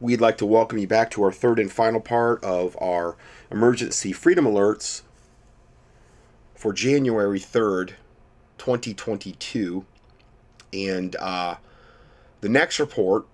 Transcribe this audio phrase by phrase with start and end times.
[0.00, 3.16] we'd like to welcome you back to our third and final part of our
[3.50, 5.02] emergency freedom alerts
[6.54, 7.92] for January 3rd,
[8.58, 9.84] 2022.
[10.72, 11.56] And uh,
[12.40, 13.26] the next report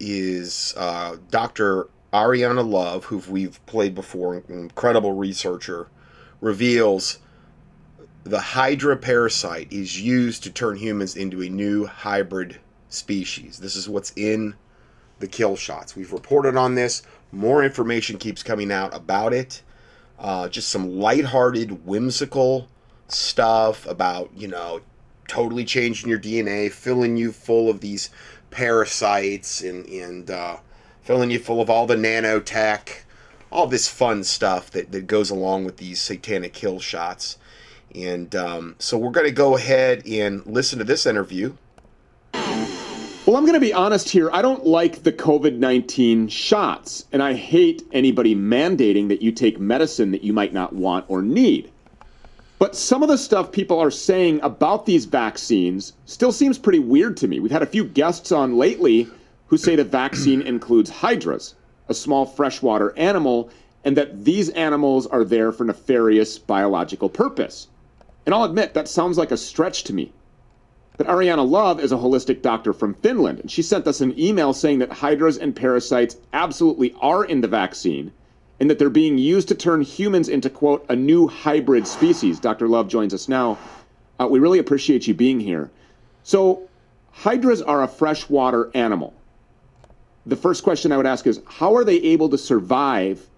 [0.00, 1.88] is uh, Dr.
[2.12, 5.88] Ariana Love, who we've played before, an incredible researcher,
[6.40, 7.18] reveals
[8.24, 13.58] the Hydra parasite is used to turn humans into a new hybrid species.
[13.58, 14.54] This is what's in
[15.18, 15.96] the kill shots.
[15.96, 17.02] We've reported on this.
[17.32, 19.62] More information keeps coming out about it.
[20.18, 22.68] Uh, just some lighthearted, whimsical
[23.08, 24.80] stuff about, you know,
[25.28, 28.10] totally changing your DNA, filling you full of these
[28.50, 30.56] parasites and, and uh,
[31.02, 33.02] filling you full of all the nanotech,
[33.52, 37.38] all this fun stuff that, that goes along with these satanic kill shots.
[37.94, 41.54] And um, so we're going to go ahead and listen to this interview.
[43.28, 44.30] Well, I'm going to be honest here.
[44.32, 49.60] I don't like the COVID 19 shots, and I hate anybody mandating that you take
[49.60, 51.70] medicine that you might not want or need.
[52.58, 57.18] But some of the stuff people are saying about these vaccines still seems pretty weird
[57.18, 57.38] to me.
[57.38, 59.06] We've had a few guests on lately
[59.48, 61.54] who say the vaccine includes hydras,
[61.90, 63.50] a small freshwater animal,
[63.84, 67.68] and that these animals are there for nefarious biological purpose.
[68.24, 70.12] And I'll admit, that sounds like a stretch to me.
[70.98, 74.52] But Ariana Love is a holistic doctor from Finland, and she sent us an email
[74.52, 78.10] saying that hydras and parasites absolutely are in the vaccine
[78.58, 82.40] and that they're being used to turn humans into, quote, a new hybrid species.
[82.40, 82.66] Dr.
[82.66, 83.56] Love joins us now.
[84.18, 85.70] Uh, we really appreciate you being here.
[86.24, 86.68] So,
[87.12, 89.14] hydras are a freshwater animal.
[90.26, 93.28] The first question I would ask is how are they able to survive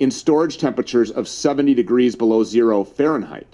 [0.00, 3.46] in storage temperatures of 70 degrees below zero Fahrenheit?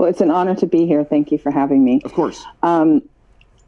[0.00, 1.04] Well, it's an honor to be here.
[1.04, 2.00] Thank you for having me.
[2.06, 2.42] Of course.
[2.62, 3.02] Um,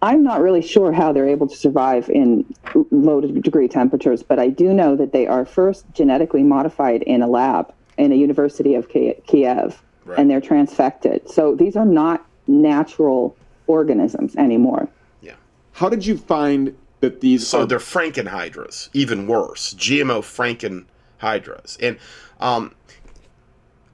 [0.01, 2.47] I'm not really sure how they're able to survive in
[2.91, 7.27] low degree temperatures, but I do know that they are first genetically modified in a
[7.27, 10.19] lab in a university of Kiev, right.
[10.19, 11.29] and they're transfected.
[11.29, 14.89] So these are not natural organisms anymore.
[15.21, 15.35] Yeah.
[15.73, 17.47] How did you find that these?
[17.47, 17.67] So are...
[17.67, 21.99] they're frankenhydras, even worse, GMO frankenhydras, and
[22.41, 22.75] um,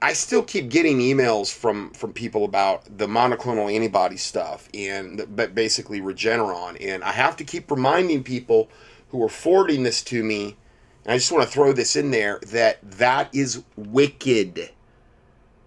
[0.01, 5.53] I still keep getting emails from from people about the monoclonal antibody stuff and but
[5.53, 8.69] basically Regeneron, and I have to keep reminding people
[9.09, 10.55] who are forwarding this to me.
[11.03, 14.69] And I just want to throw this in there that that is wicked.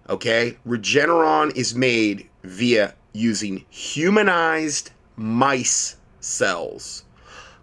[0.09, 7.05] Okay, Regeneron is made via using humanized mice cells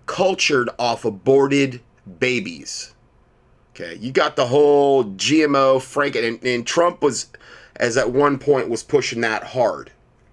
[0.07, 1.81] cultured off aborted
[2.19, 2.95] babies.
[3.81, 7.31] Okay, you got the whole GMO Frank and, and Trump was,
[7.77, 9.91] as at one point was pushing that hard.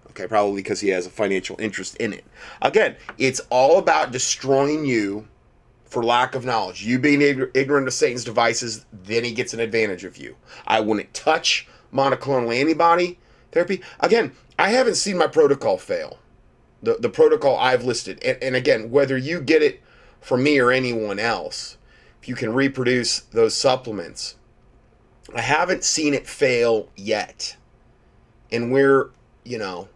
[0.09, 2.25] Okay, probably because he has a financial interest in it.
[2.61, 5.29] Again, it's all about destroying you
[5.85, 6.83] for lack of knowledge.
[6.83, 10.35] You being ignorant of Satan's devices, then he gets an advantage of you.
[10.65, 13.17] I wouldn't touch monoclonal antibody
[13.53, 13.81] therapy.
[14.01, 16.19] Again, I haven't seen my protocol fail.
[16.83, 18.21] The, the protocol I've listed.
[18.25, 19.81] And, and again, whether you get it
[20.19, 21.76] from me or anyone else,
[22.27, 24.35] you can reproduce those supplements.
[25.35, 27.55] I haven't seen it fail yet.
[28.51, 29.11] And we're,
[29.43, 29.89] you know,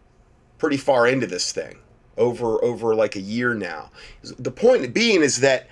[0.57, 1.77] pretty far into this thing
[2.17, 3.91] over over like a year now.
[4.21, 5.67] The point being is that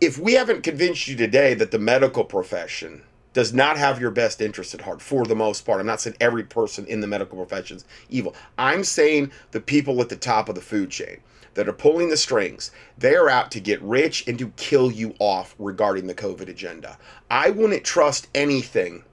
[0.00, 3.02] if we haven't convinced you today that the medical profession
[3.32, 5.80] does not have your best interest at heart for the most part.
[5.80, 8.34] I'm not saying every person in the medical profession is evil.
[8.58, 11.18] I'm saying the people at the top of the food chain
[11.54, 15.14] that are pulling the strings, they are out to get rich and to kill you
[15.18, 16.98] off regarding the COVID agenda.
[17.30, 19.04] I wouldn't trust anything,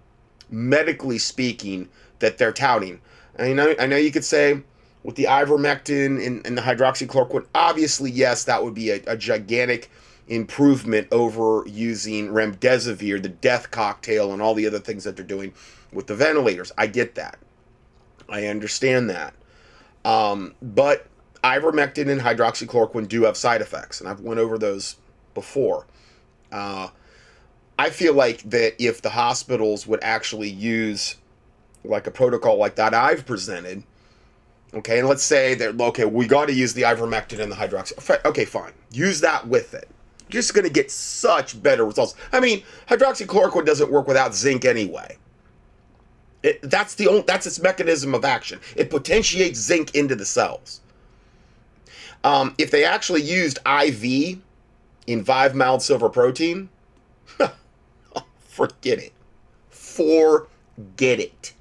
[0.50, 1.90] medically speaking,
[2.20, 3.02] that they're touting.
[3.38, 4.62] I know, I know you could say
[5.04, 9.90] with the ivermectin and, and the hydroxychloroquine, obviously, yes, that would be a, a gigantic
[10.28, 15.54] improvement over using remdesivir, the death cocktail, and all the other things that they're doing
[15.92, 16.72] with the ventilators.
[16.78, 17.40] I get that.
[18.28, 19.34] I understand that.
[20.06, 21.08] Um, but
[21.44, 24.96] ivermectin and hydroxychloroquine do have side effects, and I've went over those
[25.34, 25.86] before.
[26.52, 26.90] Uh,
[27.78, 31.16] I feel like that if the hospitals would actually use
[31.84, 33.84] like a protocol like that I've presented,
[34.74, 38.26] okay, and let's say that okay, we got to use the ivermectin and the hydroxy.
[38.26, 39.88] Okay, fine, use that with it.
[40.30, 42.16] You're just going to get such better results.
[42.32, 45.18] I mean, hydroxychloroquine doesn't work without zinc anyway.
[46.44, 48.60] It, that's the only, that's its mechanism of action.
[48.76, 50.82] It potentiates zinc into the cells.
[52.24, 54.40] Um, if they actually used IV
[55.08, 56.70] in five mild silver protein,
[58.40, 59.14] forget it.
[59.70, 61.54] Forget it.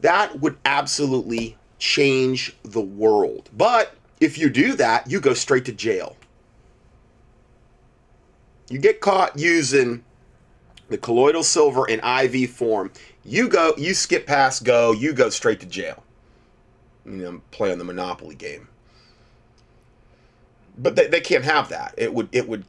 [0.00, 3.50] That would absolutely change the world.
[3.56, 6.16] But if you do that, you go straight to jail.
[8.68, 10.04] You get caught using
[10.88, 12.92] the colloidal silver in IV form.
[13.24, 16.02] You go, you skip past go, you go straight to jail.
[17.04, 18.68] You know, play on the Monopoly game.
[20.78, 21.94] But they, they can't have that.
[21.96, 22.64] It would it would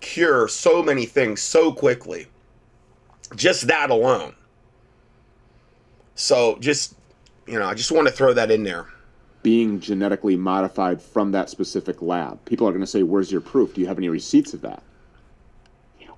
[0.00, 2.26] cure so many things so quickly.
[3.36, 4.34] Just that alone.
[6.14, 6.94] So just
[7.46, 8.86] you know, I just want to throw that in there.
[9.42, 12.44] Being genetically modified from that specific lab.
[12.44, 13.74] People are going to say, "Where's your proof?
[13.74, 14.82] Do you have any receipts of that?"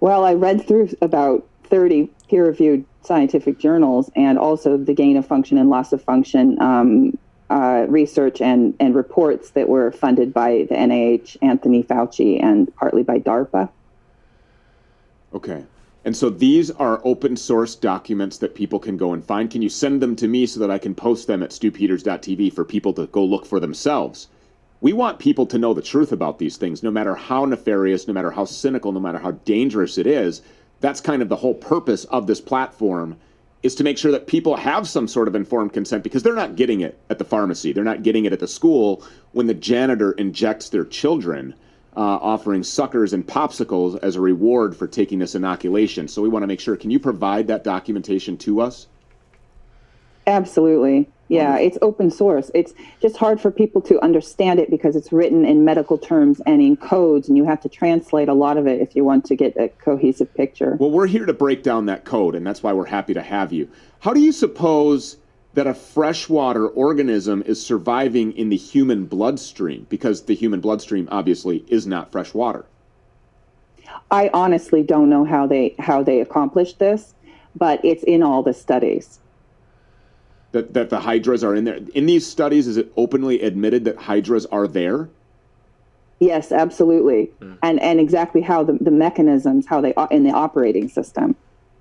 [0.00, 5.56] Well, I read through about 30 peer-reviewed scientific journals, and also the gain of function
[5.56, 7.16] and loss of function um,
[7.52, 13.02] uh, research and, and reports that were funded by the NIH, Anthony Fauci, and partly
[13.02, 13.68] by DARPA.
[15.34, 15.64] Okay.
[16.06, 19.50] And so these are open source documents that people can go and find.
[19.50, 22.64] Can you send them to me so that I can post them at stewpeters.tv for
[22.64, 24.28] people to go look for themselves?
[24.80, 28.14] We want people to know the truth about these things, no matter how nefarious, no
[28.14, 30.40] matter how cynical, no matter how dangerous it is.
[30.80, 33.16] That's kind of the whole purpose of this platform
[33.62, 36.56] is to make sure that people have some sort of informed consent because they're not
[36.56, 37.72] getting it at the pharmacy.
[37.72, 41.54] They're not getting it at the school when the janitor injects their children
[41.96, 46.08] uh, offering suckers and popsicles as a reward for taking this inoculation.
[46.08, 46.76] So we want to make sure.
[46.76, 48.86] Can you provide that documentation to us?
[50.26, 51.08] Absolutely.
[51.32, 52.50] Yeah, it's open source.
[52.54, 56.60] It's just hard for people to understand it because it's written in medical terms and
[56.60, 59.36] in codes, and you have to translate a lot of it if you want to
[59.36, 60.76] get a cohesive picture.
[60.78, 63.52] Well, we're here to break down that code, and that's why we're happy to have
[63.52, 63.68] you.
[64.00, 65.16] How do you suppose
[65.54, 71.64] that a freshwater organism is surviving in the human bloodstream because the human bloodstream obviously
[71.68, 72.64] is not fresh water.
[74.10, 77.14] I honestly don't know how they how they accomplished this,
[77.54, 79.18] but it's in all the studies.
[80.52, 81.78] That that the hydras are in there.
[81.94, 85.08] In these studies, is it openly admitted that hydras are there?
[86.20, 87.30] Yes, absolutely.
[87.40, 87.58] Mm.
[87.62, 91.34] And and exactly how the, the mechanisms, how they are in the operating system.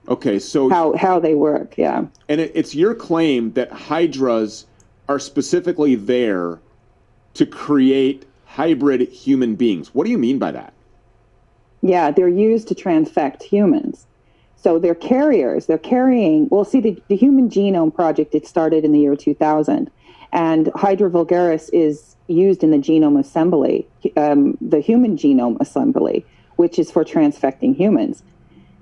[0.08, 2.06] Okay, so how how they work, yeah.
[2.28, 4.66] And it, it's your claim that hydras
[5.08, 6.60] are specifically there
[7.36, 9.94] to create hybrid human beings.
[9.94, 10.74] What do you mean by that?
[11.82, 14.06] Yeah, they're used to transfect humans.
[14.62, 15.66] So they're carriers.
[15.66, 16.48] They're carrying.
[16.50, 19.90] Well, see, the, the Human Genome Project it started in the year 2000,
[20.31, 26.25] and Hydra vulgaris is used in the genome assembly, um, the human genome assembly,
[26.56, 28.24] which is for transfecting humans.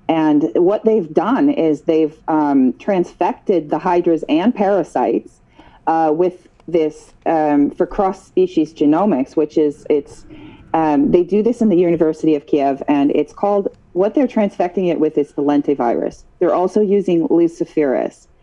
[0.08, 5.40] And what they've done is they've um, transfected the hydras and parasites
[5.86, 10.26] uh, with this um, for cross species genomics, which is it's
[10.74, 14.88] um, they do this in the University of Kiev, and it's called what they're transfecting
[14.90, 16.24] it with is the lentivirus.
[16.38, 18.26] They're also using luciferase.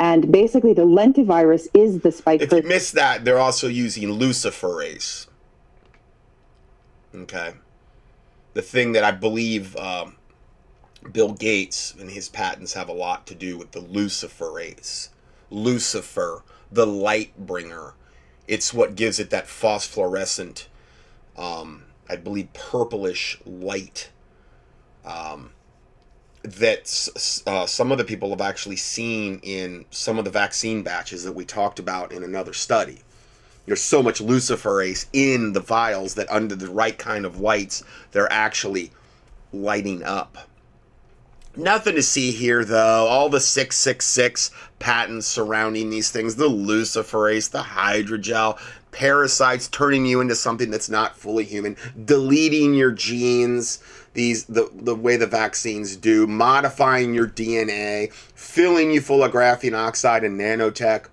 [0.00, 2.40] And basically, the lentivirus is the spike.
[2.42, 5.26] If you miss that, they're also using luciferase.
[7.14, 7.54] Okay.
[8.54, 10.16] The thing that I believe um,
[11.12, 15.10] Bill Gates and his patents have a lot to do with the luciferase.
[15.50, 17.94] Lucifer, the light bringer.
[18.46, 20.68] It's what gives it that phosphorescent,
[21.36, 24.10] um, I believe, purplish light
[25.04, 25.50] um,
[26.42, 31.24] that uh, some of the people have actually seen in some of the vaccine batches
[31.24, 33.00] that we talked about in another study.
[33.66, 38.32] There's so much luciferase in the vials that under the right kind of lights, they're
[38.32, 38.92] actually
[39.52, 40.38] lighting up.
[41.54, 43.06] Nothing to see here, though.
[43.08, 48.58] All the 666 patents surrounding these things the luciferase, the hydrogel,
[48.92, 53.80] parasites turning you into something that's not fully human, deleting your genes,
[54.18, 59.78] these the, the way the vaccines do, modifying your DNA, filling you full of graphene
[59.78, 61.06] oxide and nanotech,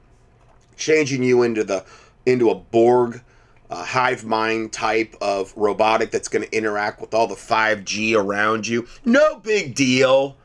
[0.75, 1.85] changing you into the
[2.25, 3.21] into a Borg
[3.69, 8.65] uh, hive mind type of robotic that's going to interact with all the 5G around
[8.65, 8.87] you.
[9.05, 10.35] No big deal.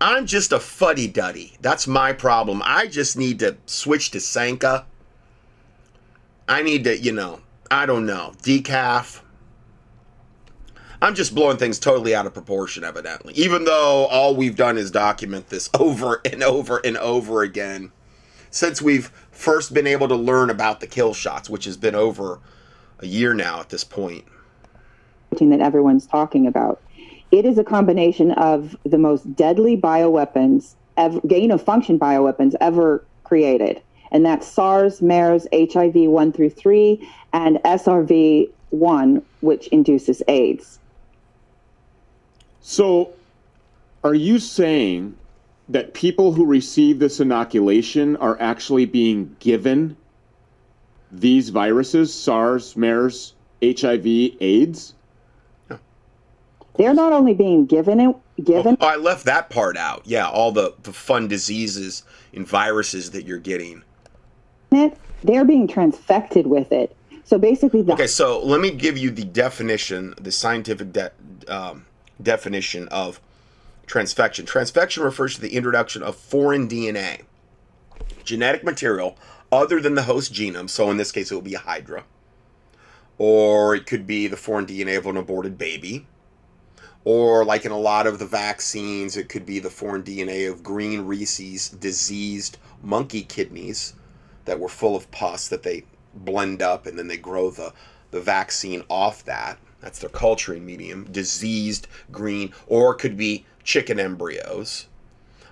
[0.00, 1.56] I'm just a fuddy duddy.
[1.60, 2.62] That's my problem.
[2.64, 4.86] I just need to switch to Sanka.
[6.48, 7.40] I need to, you know,
[7.72, 9.22] I don't know, decaf.
[11.02, 13.34] I'm just blowing things totally out of proportion, evidently.
[13.34, 17.92] Even though all we've done is document this over and over and over again
[18.50, 22.40] since we've first been able to learn about the kill shots, which has been over
[23.00, 24.24] a year now at this point.
[25.38, 26.80] That everyone's talking about.
[27.30, 33.04] It is a combination of the most deadly bioweapons, ever, gain of function bioweapons ever
[33.24, 33.82] created.
[34.10, 40.78] And that's SARS, MERS, HIV 1 through 3, and SRV 1, which induces AIDS.
[42.68, 43.12] So,
[44.02, 45.14] are you saying
[45.68, 49.96] that people who receive this inoculation are actually being given
[51.12, 54.04] these viruses, SARS, MERS, HIV,
[54.40, 54.94] AIDS?
[56.76, 58.76] They're not only being given it, given.
[58.80, 60.02] Oh, I left that part out.
[60.04, 62.02] Yeah, all the, the fun diseases
[62.34, 63.84] and viruses that you're getting.
[64.72, 66.96] it, they're being transfected with it.
[67.22, 71.12] So basically, the Okay, so let me give you the definition, the scientific de-
[71.46, 71.86] um,
[72.22, 73.20] definition of
[73.86, 74.46] transfection.
[74.46, 77.22] Transfection refers to the introduction of foreign DNA,
[78.24, 79.16] genetic material
[79.52, 80.68] other than the host genome.
[80.68, 82.04] So in this case, it would be a hydra,
[83.18, 86.06] or it could be the foreign DNA of an aborted baby,
[87.04, 90.62] or like in a lot of the vaccines, it could be the foreign DNA of
[90.62, 93.94] green rhesus diseased monkey kidneys
[94.44, 97.72] that were full of pus that they blend up and then they grow the,
[98.10, 99.58] the vaccine off that.
[99.80, 104.86] That's their culturing medium, diseased green, or could be chicken embryos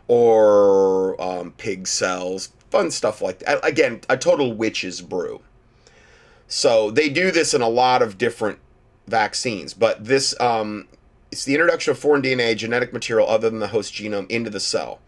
[0.08, 3.64] or um, pig cells, fun stuff like that.
[3.66, 5.40] Again, a total witch's brew.
[6.46, 8.58] So they do this in a lot of different
[9.06, 10.88] vaccines, but this um,
[11.30, 14.60] it's the introduction of foreign DNA, genetic material other than the host genome, into the
[14.60, 15.00] cell.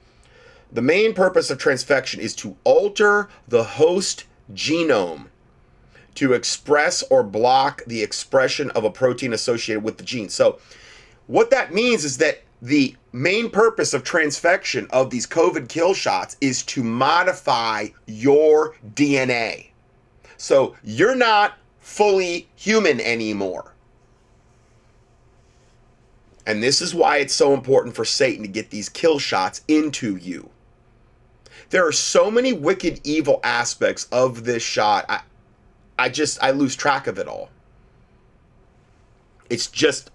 [0.73, 5.27] The main purpose of transfection is to alter the host genome
[6.17, 10.29] to express or block the expression of a protein associated with the gene.
[10.29, 10.59] So,
[11.27, 16.37] what that means is that the main purpose of transfection of these COVID kill shots
[16.41, 19.69] is to modify your DNA.
[20.37, 23.73] So, you're not fully human anymore.
[26.47, 30.17] And this is why it's so important for Satan to get these kill shots into
[30.17, 30.51] you.
[31.71, 35.05] There are so many wicked, evil aspects of this shot.
[35.09, 35.23] I,
[35.99, 37.51] I just, I lose track of it all.
[39.49, 40.11] It's just,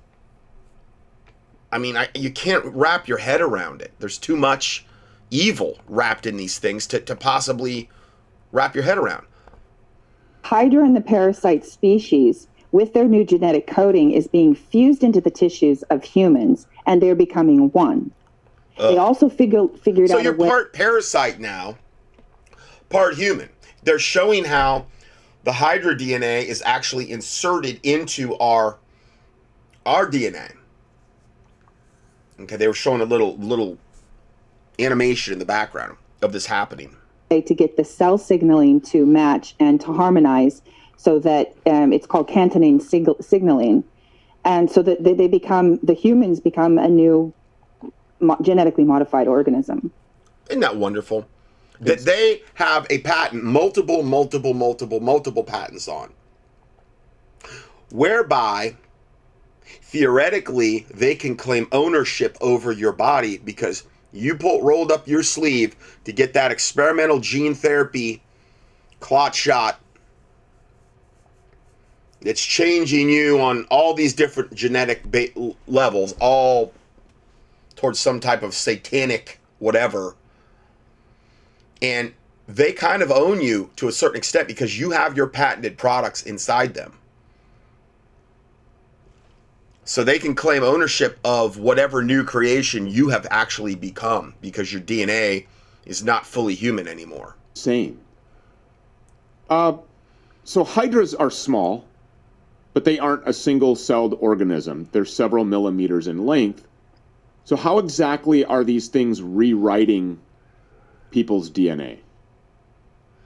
[1.72, 3.92] I mean, I, you can't wrap your head around it.
[4.00, 4.86] There's too much
[5.30, 7.90] evil wrapped in these things to, to possibly
[8.52, 9.26] wrap your head around.
[10.44, 15.32] Hydra and the parasite species, with their new genetic coding, is being fused into the
[15.32, 18.12] tissues of humans, and they're becoming one.
[18.78, 20.48] they also figure, figured So out you're a way.
[20.50, 21.78] part parasite now,
[22.90, 23.50] part human.
[23.84, 24.88] They're showing how
[25.44, 28.78] the Hydra DNA is actually inserted into our
[29.86, 30.54] our DNA.
[32.40, 33.78] Okay, they were showing a little little
[34.80, 36.96] animation in the background of this happening.
[37.30, 40.62] to get the cell signaling to match and to harmonize
[40.98, 43.84] so that um, it's called cantonine sig- signaling
[44.44, 47.34] and so that they, they become the humans become a new
[48.20, 49.92] mo- genetically modified organism
[50.50, 51.28] Isn't that wonderful?
[51.82, 56.14] That they have a patent, multiple, multiple, multiple, multiple patents on,
[57.90, 58.76] whereby
[59.64, 63.84] theoretically they can claim ownership over your body because
[64.14, 68.22] you pulled rolled up your sleeve to get that experimental gene therapy
[69.00, 69.80] clot shot.
[72.22, 76.74] That's changing you on all these different genetic ba- levels, all
[77.76, 80.16] towards some type of satanic whatever
[81.82, 82.14] and
[82.48, 86.24] they kind of own you to a certain extent because you have your patented products
[86.24, 86.98] inside them.
[89.84, 94.82] So they can claim ownership of whatever new creation you have actually become because your
[94.82, 95.48] DNA
[95.86, 97.36] is not fully human anymore.
[97.54, 98.00] Same.
[99.50, 99.74] Uh,
[100.44, 101.86] so hydras are small,
[102.74, 104.88] but they aren't a single-celled organism.
[104.92, 106.68] They're several millimeters in length.
[107.44, 110.20] So how exactly are these things rewriting
[111.12, 112.00] people's DNA?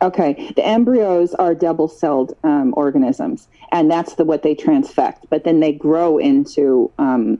[0.02, 5.62] okay the embryos are double-celled um, organisms and that's the what they transfect but then
[5.62, 7.40] they grow into um,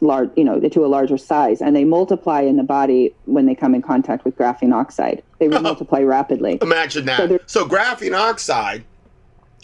[0.00, 3.56] large you know to a larger size and they multiply in the body when they
[3.56, 7.28] come in contact with graphene oxide they multiply rapidly Imagine that.
[7.28, 8.84] they're- So, graphene oxide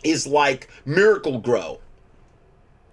[0.03, 1.79] is like Miracle-Gro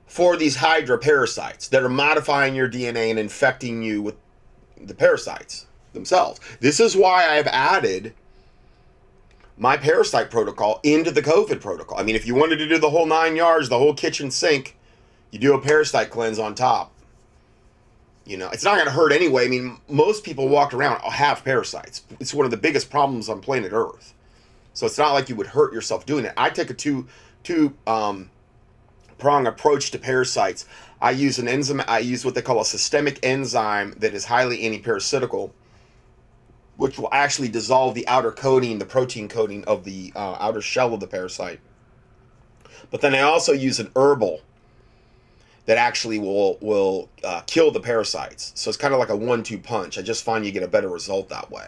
[0.05, 4.15] for these hydra parasites that are modifying your DNA and infecting you with
[4.79, 6.39] the parasites themselves.
[6.60, 8.13] This is why I have added
[9.58, 12.00] my parasite protocol into the COVID protocol.
[12.00, 14.77] I mean, if you wanted to do the whole nine yards, the whole kitchen sink,
[15.31, 16.91] you do a parasite cleanse on top.
[18.25, 19.46] You know, it's not going to hurt anyway.
[19.46, 22.03] I mean, most people walk around have parasites.
[22.19, 24.13] It's one of the biggest problems on planet Earth.
[24.74, 26.34] So it's not like you would hurt yourself doing it.
[26.38, 27.08] I take a two
[27.43, 28.29] two um,
[29.17, 30.65] prong approach to parasites.
[31.01, 31.81] I use an enzyme.
[31.88, 35.51] I use what they call a systemic enzyme that is highly antiparasitical,
[36.79, 40.93] which will actually dissolve the outer coating, the protein coating of the uh, outer shell
[40.93, 41.59] of the parasite.
[42.89, 44.39] But then I also use an herbal
[45.65, 48.53] that actually will will uh, kill the parasites.
[48.55, 49.98] So it's kind of like a one-two punch.
[49.98, 51.67] I just find you get a better result that way.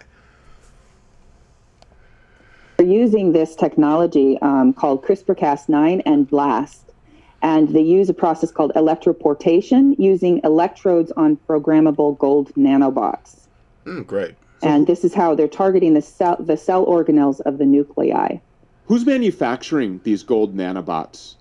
[2.79, 6.93] We're using this technology um, called CRISPR-Cas9 and BLAST,
[7.41, 13.47] and they use a process called electroporation using electrodes on programmable gold nanobots.
[13.85, 14.35] Mm, great.
[14.63, 18.37] And this is how they're targeting the cell, the cell organelles of the nuclei.
[18.85, 21.35] Who's manufacturing these gold nanobots?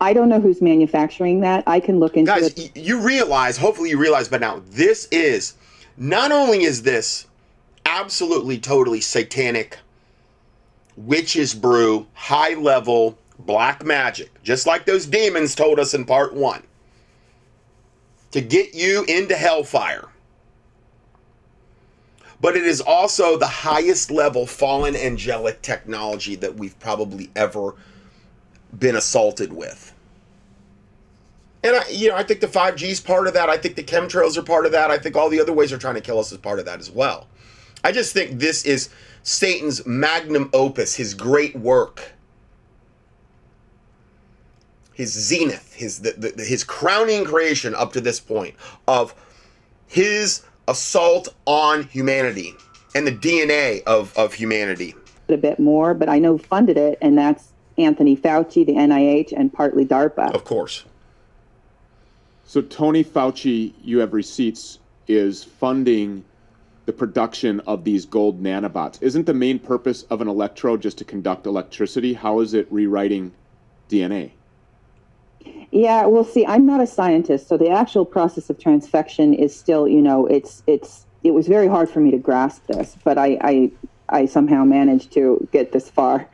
[0.00, 1.62] I don't know who's manufacturing that.
[1.66, 2.76] I can look into Guys, it.
[2.76, 5.54] you realize, hopefully you realize by now, this is
[5.96, 7.26] not only is this
[7.84, 9.78] absolutely totally satanic
[10.96, 16.62] witches brew, high level black magic, just like those demons told us in part one,
[18.32, 20.08] to get you into hellfire.
[22.40, 27.74] But it is also the highest level fallen angelic technology that we've probably ever
[28.78, 29.92] been assaulted with.
[31.64, 33.48] And I, you know, I think the 5G is part of that.
[33.48, 34.90] I think the chemtrails are part of that.
[34.90, 36.78] I think all the other ways they're trying to kill us is part of that
[36.78, 37.26] as well.
[37.82, 38.90] I just think this is
[39.22, 42.12] Satan's magnum opus, his great work,
[44.92, 48.54] his zenith, his the, the, his crowning creation up to this point
[48.86, 49.14] of
[49.86, 52.54] his assault on humanity
[52.94, 54.94] and the DNA of, of humanity.
[55.28, 59.52] a bit more, but I know funded it, and that's Anthony Fauci, the NIH, and
[59.52, 60.32] partly DARPA.
[60.32, 60.84] Of course.
[62.44, 66.24] So Tony Fauci, you have receipts, is funding
[66.86, 69.02] the production of these gold nanobots.
[69.02, 72.14] Isn't the main purpose of an electrode just to conduct electricity?
[72.14, 73.32] How is it rewriting
[73.90, 74.30] DNA?
[75.72, 79.86] Yeah, well, see, I'm not a scientist, so the actual process of transfection is still,
[79.88, 83.38] you know, it's it's it was very hard for me to grasp this, but I
[83.40, 83.72] I,
[84.08, 86.28] I somehow managed to get this far.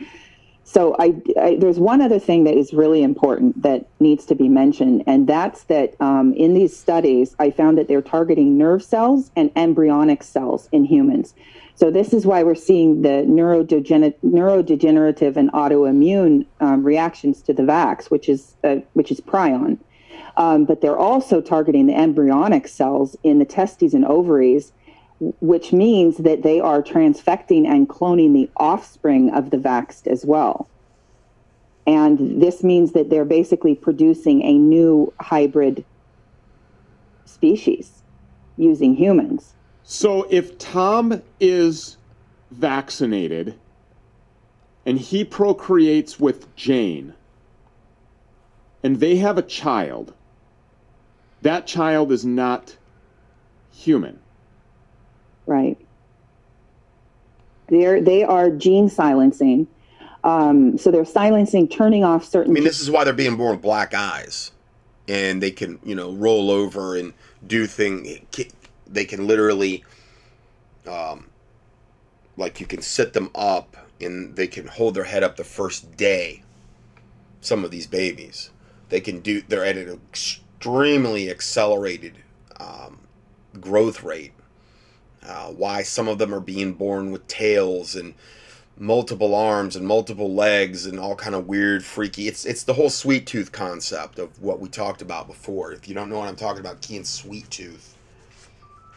[0.64, 4.48] So I, I there's one other thing that is really important that needs to be
[4.48, 9.30] mentioned, and that's that um, in these studies, I found that they're targeting nerve cells
[9.34, 11.34] and embryonic cells in humans.
[11.74, 17.62] So this is why we're seeing the neurodegener- neurodegenerative and autoimmune um, reactions to the
[17.62, 19.78] vax, which is uh, which is prion.
[20.36, 24.72] Um, but they're also targeting the embryonic cells in the testes and ovaries,
[25.40, 30.68] which means that they are transfecting and cloning the offspring of the vaxxed as well.
[31.86, 35.84] And this means that they're basically producing a new hybrid
[37.24, 38.02] species
[38.56, 39.54] using humans.
[39.84, 41.96] So if Tom is
[42.50, 43.58] vaccinated
[44.86, 47.14] and he procreates with Jane
[48.82, 50.14] and they have a child,
[51.42, 52.76] that child is not
[53.72, 54.18] human.
[55.46, 55.78] Right.
[57.68, 59.66] They're they are gene silencing.
[60.24, 62.52] Um, so they're silencing, turning off certain.
[62.52, 64.52] I mean, this is why they're being born with black eyes,
[65.08, 67.12] and they can, you know, roll over and
[67.44, 68.24] do thing.
[68.92, 69.84] They can literally,
[70.86, 71.30] um,
[72.36, 75.96] like you can sit them up, and they can hold their head up the first
[75.96, 76.42] day.
[77.40, 78.50] Some of these babies,
[78.88, 79.42] they can do.
[79.42, 82.18] They're at an extremely accelerated
[82.60, 83.00] um,
[83.60, 84.32] growth rate.
[85.26, 88.14] Uh, why some of them are being born with tails and
[88.76, 92.88] multiple arms and multiple legs and all kind of weird freaky it's it's the whole
[92.88, 96.36] sweet tooth concept of what we talked about before if you don't know what i'm
[96.36, 97.91] talking about key in sweet tooth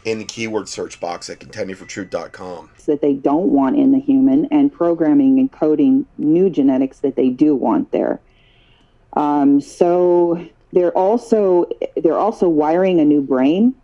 [0.06, 4.72] in the keyword search box at contendingfortruth.com that they don't want in the human and
[4.72, 8.20] programming and coding new genetics that they do want there.
[9.14, 13.74] Um, so they're also they're also wiring a new brain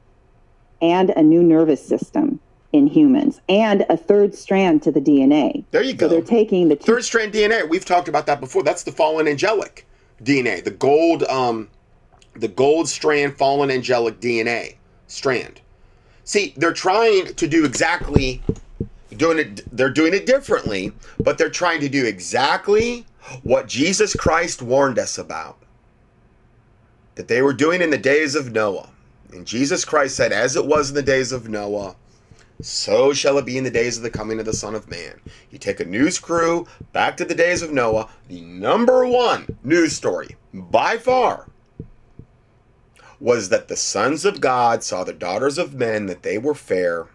[0.81, 2.39] and a new nervous system
[2.73, 5.65] in humans and a third strand to the DNA.
[5.73, 6.09] there you So go.
[6.09, 8.63] they're taking the two third strand dna we've talked about that before.
[8.63, 9.87] That's the fallen angelic
[10.23, 11.69] dna the gold um
[12.35, 14.77] the gold strand fallen angelic dna
[15.09, 15.61] strand
[16.25, 18.43] see they're trying to do exactly
[19.17, 23.05] doing it they're doing it differently but they're trying to do exactly
[23.43, 25.59] what jesus christ warned us about
[27.15, 28.89] that they were doing in the days of noah
[29.33, 31.95] and jesus christ said as it was in the days of noah
[32.63, 35.21] so shall it be in the days of the coming of the Son of Man.
[35.51, 39.97] You take a news crew back to the days of Noah, the number one news
[39.97, 41.49] story by far
[43.23, 47.07] was that the sons of God saw the daughters of men that they were fair,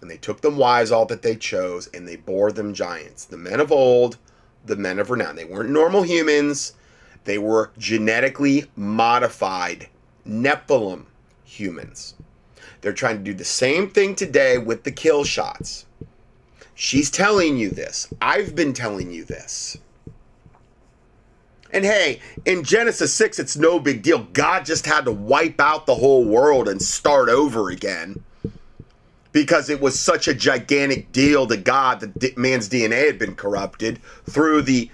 [0.00, 3.24] and they took them wives all that they chose, and they bore them giants.
[3.24, 4.18] The men of old,
[4.64, 5.34] the men of renown.
[5.34, 6.74] They weren't normal humans,
[7.24, 9.88] they were genetically modified
[10.24, 11.06] Nephilim
[11.44, 12.14] humans.
[12.80, 15.86] They're trying to do the same thing today with the kill shots.
[16.72, 18.06] She's telling you this.
[18.22, 19.76] I've been telling you this.
[21.70, 24.20] And hey, in Genesis 6, it's no big deal.
[24.32, 28.24] God just had to wipe out the whole world and start over again
[29.32, 34.00] because it was such a gigantic deal to God that man's DNA had been corrupted
[34.28, 34.90] through the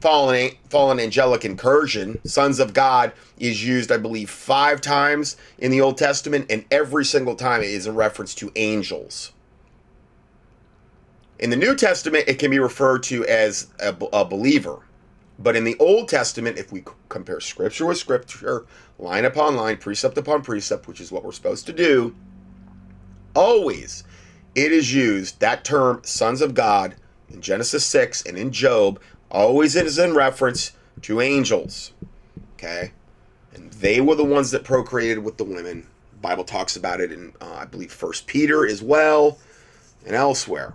[0.00, 2.20] fallen fallen angelic incursion.
[2.24, 7.04] Sons of God is used, I believe, five times in the Old Testament, and every
[7.04, 9.32] single time it is a reference to angels.
[11.38, 14.80] In the New Testament, it can be referred to as a, a believer.
[15.42, 18.66] But in the Old Testament, if we compare scripture with scripture,
[18.98, 22.14] line upon line, precept upon precept, which is what we're supposed to do,
[23.34, 24.04] always
[24.54, 26.94] it is used, that term, sons of God,
[27.28, 29.00] in Genesis 6 and in Job,
[29.30, 31.92] always it is in reference to angels.
[32.54, 32.92] Okay?
[33.54, 35.86] And they were the ones that procreated with the women.
[36.20, 39.38] Bible talks about it in, uh, I believe, First Peter as well
[40.06, 40.74] and elsewhere.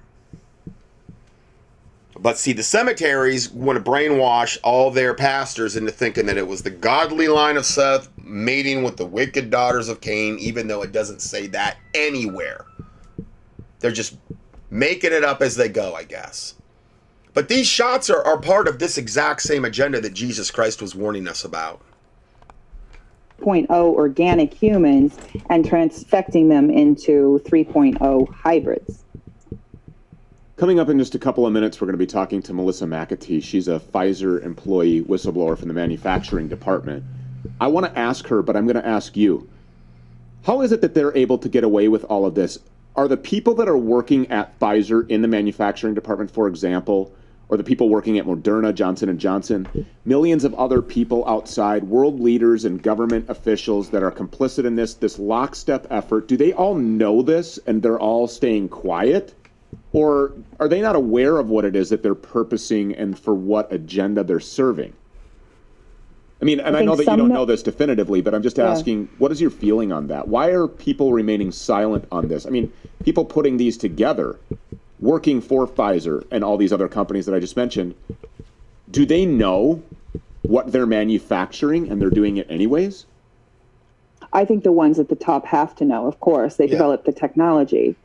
[2.19, 6.63] But see, the cemeteries want to brainwash all their pastors into thinking that it was
[6.63, 10.91] the godly line of Seth mating with the wicked daughters of Cain, even though it
[10.91, 12.65] doesn't say that anywhere.
[13.79, 14.17] They're just
[14.69, 16.55] making it up as they go, I guess.
[17.33, 20.95] But these shots are, are part of this exact same agenda that Jesus Christ was
[20.95, 21.81] warning us about.
[23.41, 25.15] 0.0 organic humans
[25.51, 29.03] and transfecting them into 3.0 hybrids.
[30.57, 32.85] Coming up in just a couple of minutes, we're going to be talking to Melissa
[32.85, 33.43] McAtee.
[33.43, 37.03] She's a Pfizer employee whistleblower from the manufacturing department.
[37.61, 39.47] I want to ask her, but I'm going to ask you
[40.45, 42.57] how is it that they're able to get away with all of this?
[42.95, 47.13] Are the people that are working at Pfizer in the manufacturing department, for example,
[47.49, 52.19] or the people working at Moderna, Johnson and Johnson, millions of other people outside, world
[52.19, 56.73] leaders and government officials that are complicit in this this lockstep effort, do they all
[56.73, 59.35] know this and they're all staying quiet?
[59.93, 63.71] Or are they not aware of what it is that they're purposing and for what
[63.71, 64.93] agenda they're serving?
[66.41, 68.57] I mean, and I, I know that you don't know this definitively, but I'm just
[68.57, 68.69] yeah.
[68.69, 70.27] asking, what is your feeling on that?
[70.27, 72.45] Why are people remaining silent on this?
[72.45, 72.71] I mean,
[73.03, 74.39] people putting these together,
[74.99, 77.95] working for Pfizer and all these other companies that I just mentioned,
[78.91, 79.81] do they know
[80.43, 83.07] what they're manufacturing and they're doing it anyways?
[84.33, 86.57] I think the ones at the top have to know, of course.
[86.57, 86.71] They yeah.
[86.71, 87.95] developed the technology.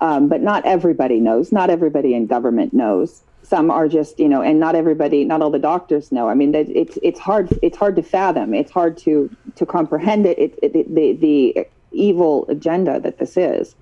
[0.00, 1.50] Um, but not everybody knows.
[1.50, 3.22] Not everybody in government knows.
[3.42, 6.28] Some are just, you know, and not everybody, not all the doctors know.
[6.28, 8.54] I mean, it's it's hard it's hard to fathom.
[8.54, 10.38] It's hard to to comprehend it.
[10.38, 13.74] it, it the the evil agenda that this is.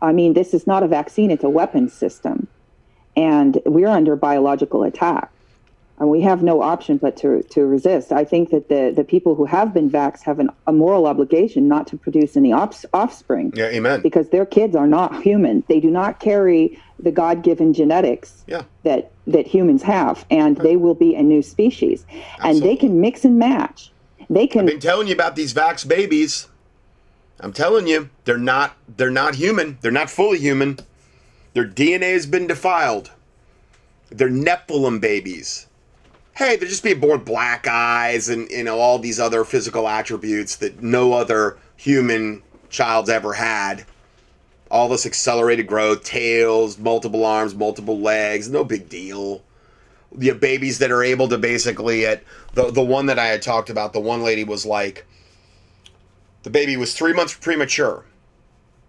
[0.00, 2.46] I mean, this is not a vaccine; it's a weapons system,
[3.16, 5.32] and we're under biological attack
[5.98, 8.12] and we have no option but to, to resist.
[8.12, 11.66] I think that the, the people who have been vaxxed have an, a moral obligation
[11.66, 13.52] not to produce any offspring.
[13.56, 14.00] Yeah, amen.
[14.00, 15.64] Because their kids are not human.
[15.68, 18.62] They do not carry the God given genetics yeah.
[18.84, 22.04] that, that humans have, and they will be a new species.
[22.10, 22.50] Absolutely.
[22.50, 23.90] And they can mix and match.
[24.30, 24.60] They can.
[24.60, 26.48] I've been telling you about these vax babies.
[27.40, 29.78] I'm telling you, they're not they're not human.
[29.80, 30.80] They're not fully human.
[31.54, 33.12] Their DNA has been defiled.
[34.10, 35.67] They're Nephilim babies
[36.38, 40.54] hey, they're just being born black eyes and you know all these other physical attributes
[40.56, 43.84] that no other human child's ever had.
[44.70, 49.42] All this accelerated growth, tails, multiple arms, multiple legs, no big deal.
[50.12, 52.22] The babies that are able to basically at
[52.54, 55.04] the the one that I had talked about, the one lady was like
[56.44, 58.04] the baby was three months premature.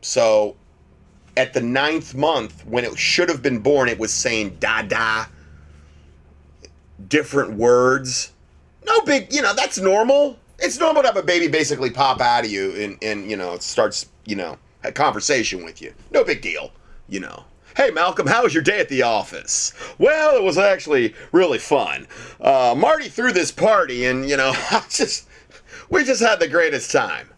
[0.01, 0.55] So
[1.35, 5.25] at the ninth month, when it should have been born, it was saying da da
[7.07, 8.31] different words.
[8.85, 10.37] No big, you know, that's normal.
[10.59, 13.53] It's normal to have a baby basically pop out of you and, and you know,
[13.53, 15.93] it starts, you know, a conversation with you.
[16.11, 16.71] No big deal,
[17.07, 17.43] you know.
[17.77, 19.73] Hey, Malcolm, how was your day at the office?
[19.99, 22.07] Well, it was actually really fun.
[22.41, 25.29] Uh, Marty threw this party, and, you know, I just
[25.89, 27.29] we just had the greatest time.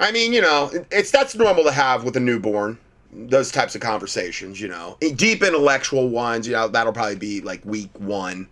[0.00, 2.78] I mean, you know, it's that's normal to have with a newborn.
[3.12, 6.46] Those types of conversations, you know, deep intellectual ones.
[6.46, 8.48] You know, that'll probably be like week one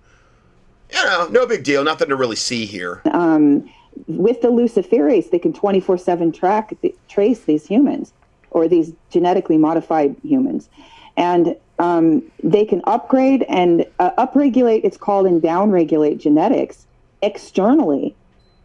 [0.92, 1.84] you know, no big deal.
[1.84, 3.02] Nothing to really see here.
[3.12, 3.70] Um,
[4.06, 6.74] with the luciferase, they can 24 7 track,
[7.08, 8.12] trace these humans
[8.50, 10.68] or these genetically modified humans.
[11.16, 16.86] And um, they can upgrade and uh, upregulate, it's called, and downregulate genetics
[17.22, 18.14] externally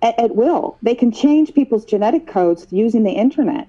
[0.02, 0.78] at, at will.
[0.82, 3.68] They can change people's genetic codes using the internet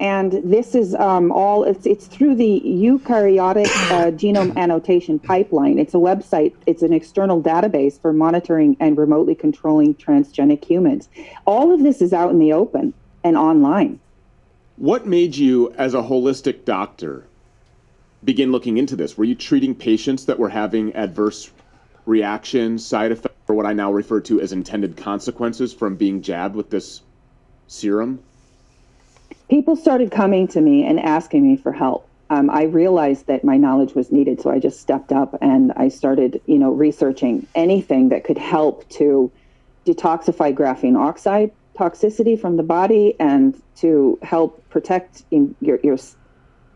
[0.00, 5.78] and this is um, all it's, it's through the eukaryotic uh, genome annotation pipeline.
[5.78, 11.08] It's a website it's an external database for monitoring and remotely controlling transgenic humans.
[11.46, 14.00] All of this is out in the open and online.
[14.76, 17.26] What made you as a holistic doctor
[18.22, 19.18] begin looking into this?
[19.18, 21.50] Were you treating patients that were having adverse
[22.08, 26.56] reactions side effects or what i now refer to as intended consequences from being jabbed
[26.56, 27.02] with this
[27.66, 28.18] serum
[29.48, 32.08] people started coming to me and asking me for help.
[32.30, 35.88] Um, I realized that my knowledge was needed, so I just stepped up and I
[35.88, 39.32] started, you know, researching anything that could help to
[39.86, 45.96] detoxify graphene oxide toxicity from the body and to help protect your, your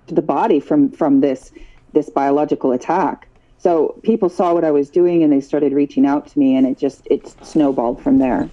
[0.07, 1.53] the body from from this
[1.93, 3.29] this biological attack.
[3.59, 6.67] So people saw what I was doing and they started reaching out to me, and
[6.67, 8.49] it just it snowballed from there.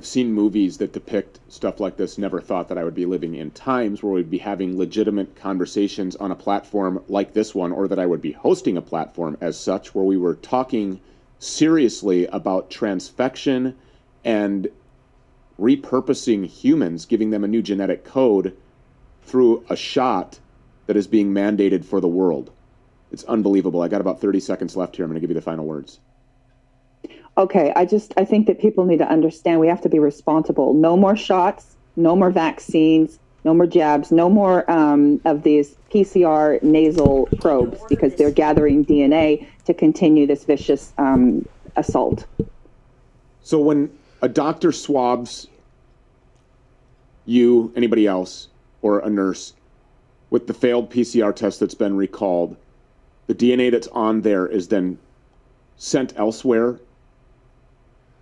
[0.00, 2.16] I've seen movies that depict stuff like this.
[2.16, 6.16] Never thought that I would be living in times where we'd be having legitimate conversations
[6.16, 9.60] on a platform like this one, or that I would be hosting a platform as
[9.60, 11.00] such where we were talking
[11.38, 13.74] seriously about transfection
[14.24, 14.68] and
[15.60, 18.56] repurposing humans, giving them a new genetic code
[19.20, 20.40] through a shot
[20.86, 22.50] that is being mandated for the world.
[23.12, 23.82] It's unbelievable.
[23.82, 25.04] I got about 30 seconds left here.
[25.04, 26.00] I'm going to give you the final words
[27.36, 30.74] okay, I just I think that people need to understand we have to be responsible.
[30.74, 36.62] No more shots, no more vaccines, no more jabs, no more um, of these PCR
[36.62, 42.26] nasal probes because they're gathering DNA to continue this vicious um, assault.
[43.42, 43.90] So when
[44.22, 45.48] a doctor swabs
[47.24, 48.48] you, anybody else,
[48.82, 49.54] or a nurse
[50.30, 52.56] with the failed PCR test that's been recalled,
[53.26, 54.98] the DNA that's on there is then
[55.76, 56.78] sent elsewhere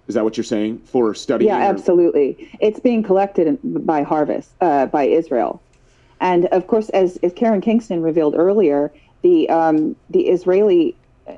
[0.09, 1.51] is that what you're saying for studying?
[1.51, 2.51] Yeah, absolutely.
[2.61, 5.63] It's being collected by Harvest uh, by Israel,
[6.21, 8.93] and of course, as, as Karen Kingston revealed earlier,
[9.23, 10.97] the um, the Israeli
[11.29, 11.35] uh,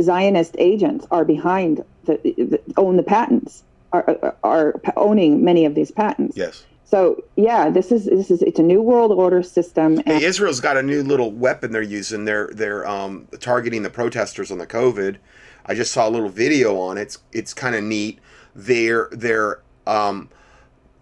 [0.00, 5.90] Zionist agents are behind the, the own the patents are are owning many of these
[5.90, 6.36] patents.
[6.36, 6.64] Yes.
[6.84, 9.98] So yeah, this is this is it's a new world order system.
[10.06, 12.24] Hey, Israel's got a new little weapon they're using.
[12.24, 15.16] They're they're um, targeting the protesters on the COVID
[15.68, 17.02] I just saw a little video on it.
[17.02, 18.18] It's it's kind of neat.
[18.54, 20.30] They're they're um,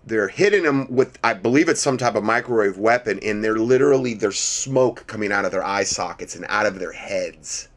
[0.05, 4.15] they're hitting them with I believe it's some type of microwave weapon, and they're literally
[4.15, 7.69] there's smoke coming out of their eye sockets and out of their heads.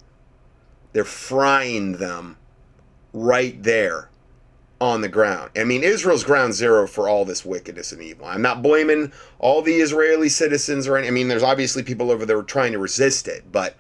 [0.94, 2.38] They're frying them
[3.14, 4.10] right there
[4.82, 5.52] on the ground.
[5.58, 8.26] I mean, Israel's ground zero for all this wickedness and evil.
[8.26, 11.08] I'm not blaming all the Israeli citizens or any.
[11.08, 13.76] I mean, there's obviously people over there trying to resist it, but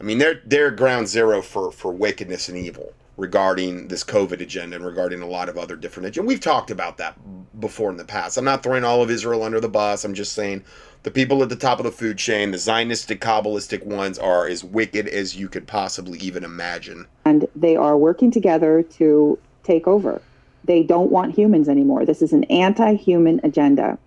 [0.00, 4.76] I mean, they're they're ground zero for for wickedness and evil regarding this COVID agenda
[4.76, 6.26] and regarding a lot of other different agenda.
[6.26, 7.18] We've talked about that
[7.60, 8.38] before in the past.
[8.38, 10.04] I'm not throwing all of Israel under the bus.
[10.04, 10.64] I'm just saying
[11.02, 14.64] the people at the top of the food chain, the Zionistic, Kabbalistic ones, are as
[14.64, 17.06] wicked as you could possibly even imagine.
[17.26, 20.22] And they are working together to take over.
[20.64, 22.06] They don't want humans anymore.
[22.06, 23.98] This is an anti human agenda.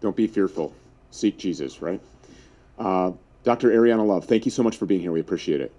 [0.00, 0.72] Don't be fearful.
[1.10, 2.00] Seek Jesus, right?
[2.78, 3.12] Uh,
[3.44, 3.70] Dr.
[3.70, 5.12] Ariana Love, thank you so much for being here.
[5.12, 5.72] We appreciate it.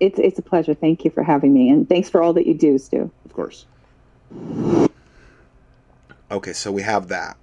[0.00, 0.74] It's, it's a pleasure.
[0.74, 1.70] Thank you for having me.
[1.70, 3.10] And thanks for all that you do, Stu.
[3.24, 3.66] Of course.
[6.30, 7.36] Okay, so we have that.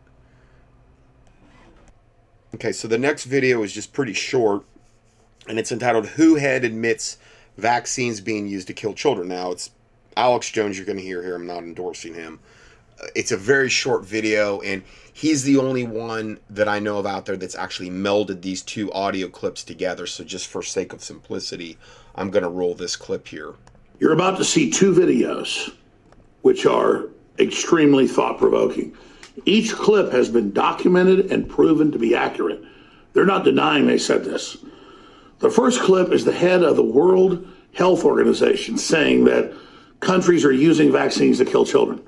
[2.55, 4.63] Okay, so the next video is just pretty short,
[5.47, 7.17] and it's entitled Who Head Admits
[7.57, 9.29] Vaccines Being Used to Kill Children.
[9.29, 9.69] Now, it's
[10.17, 11.35] Alex Jones you're going to hear here.
[11.35, 12.39] I'm not endorsing him.
[13.15, 14.83] It's a very short video, and
[15.13, 18.91] he's the only one that I know of out there that's actually melded these two
[18.91, 20.05] audio clips together.
[20.05, 21.77] So just for sake of simplicity,
[22.15, 23.53] I'm going to roll this clip here.
[23.99, 25.73] You're about to see two videos
[26.41, 27.05] which are
[27.37, 28.95] extremely thought provoking.
[29.45, 32.63] Each clip has been documented and proven to be accurate.
[33.13, 34.57] They're not denying they said this.
[35.39, 39.53] The first clip is the head of the World Health Organization saying that
[40.01, 42.01] countries are using vaccines to kill children.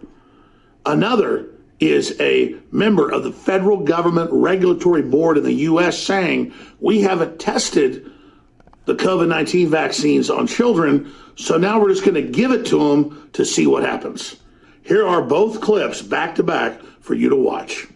[0.85, 1.47] Another
[1.79, 5.97] is a member of the federal government regulatory board in the U.S.
[5.97, 8.11] saying we haven't tested
[8.85, 12.79] the COVID 19 vaccines on children, so now we're just going to give it to
[12.79, 14.37] them to see what happens.
[14.83, 17.87] Here are both clips back to back for you to watch.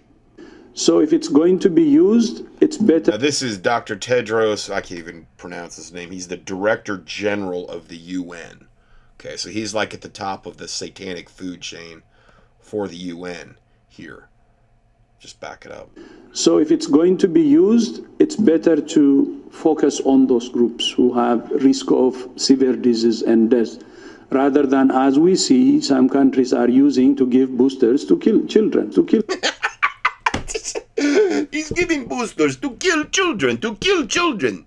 [0.73, 3.11] So if it's going to be used, it's better.
[3.11, 3.95] Now, this is Dr.
[3.95, 4.71] Tedros.
[4.71, 6.11] I can't even pronounce his name.
[6.11, 8.67] He's the Director General of the UN.
[9.19, 12.03] Okay, so he's like at the top of the satanic food chain
[12.65, 13.55] for the UN
[13.89, 14.27] here.
[15.19, 15.89] Just back it up.
[16.33, 21.13] So if it's going to be used, it's better to focus on those groups who
[21.13, 23.77] have risk of severe disease and death
[24.31, 28.91] rather than as we see some countries are using to give boosters to kill children
[28.91, 29.21] to kill
[31.51, 34.65] he's giving boosters to kill children to kill children.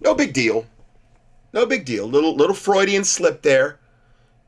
[0.00, 0.66] No big deal.
[1.52, 2.06] No big deal.
[2.06, 3.78] Little little freudian slip there.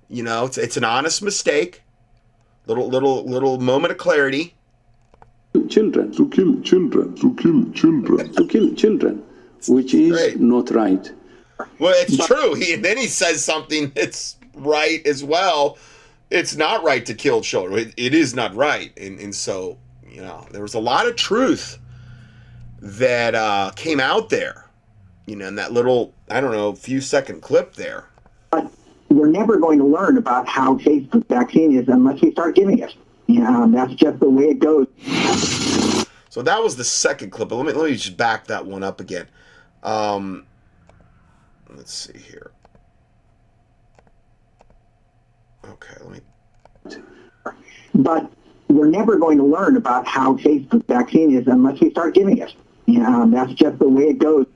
[0.09, 1.83] You know it's, it's an honest mistake
[2.71, 4.55] Little little little moment of clarity.
[5.69, 9.25] Children to kill children to kill children to kill children,
[9.67, 10.39] which is right.
[10.39, 11.11] not right.
[11.81, 12.55] Well, it's but, true.
[12.55, 15.79] He then he says something that's right as well.
[16.31, 17.89] it's not right to kill children.
[17.89, 19.77] It, it is not right, and and so
[20.09, 21.77] you know there was a lot of truth
[22.81, 24.71] that uh, came out there,
[25.27, 28.10] you know, in that little I don't know few second clip there.
[29.11, 32.79] We're never going to learn about how safe the vaccine is unless we start giving
[32.79, 32.95] it.
[33.27, 34.87] You know, that's just the way it goes.
[36.31, 37.49] So that was the second clip.
[37.49, 39.27] But let me let me just back that one up again.
[39.83, 40.47] Um,
[41.69, 42.53] let's see here.
[45.65, 46.21] Okay, let me.
[47.95, 48.31] But
[48.69, 52.39] we're never going to learn about how safe the vaccine is unless we start giving
[52.39, 52.55] it.
[52.87, 54.47] You know, that's just the way it goes.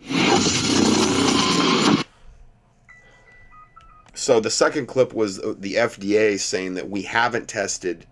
[4.25, 8.07] So the second clip was the FDA saying that we haven't tested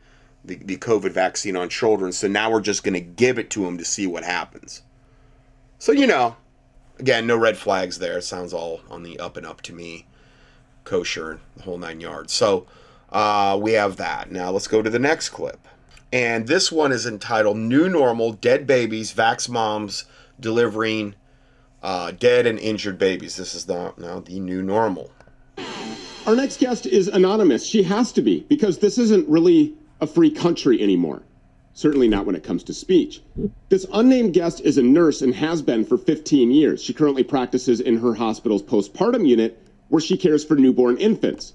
[0.44, 3.64] the, the COVID vaccine on children, so now we're just going to give it to
[3.64, 4.83] them to see what happens.
[5.79, 6.37] So, you know,
[6.98, 8.18] again, no red flags there.
[8.18, 10.05] It sounds all on the up and up to me,
[10.85, 12.35] kosher, the whole nine yards.
[12.35, 12.66] So
[13.11, 14.31] uh, we have that.
[14.31, 15.66] Now let's go to the next clip.
[16.12, 20.05] And this one is entitled New Normal Dead Babies, Vax Moms
[20.38, 21.14] Delivering
[21.83, 23.37] uh, Dead and Injured Babies.
[23.37, 25.11] This is the, now the new normal.
[26.25, 27.67] Our next guest is anonymous.
[27.67, 31.23] She has to be because this isn't really a free country anymore.
[31.75, 33.21] Certainly not when it comes to speech.
[33.71, 36.81] This unnamed guest is a nurse and has been for 15 years.
[36.81, 41.55] She currently practices in her hospital's postpartum unit where she cares for newborn infants.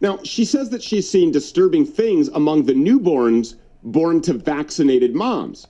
[0.00, 5.66] Now, she says that she's seen disturbing things among the newborns born to vaccinated moms.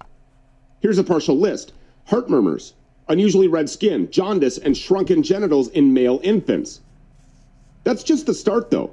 [0.81, 1.73] Here's a partial list
[2.07, 2.75] heart murmurs,
[3.09, 6.81] unusually red skin, jaundice, and shrunken genitals in male infants.
[7.85, 8.91] That's just the start, though.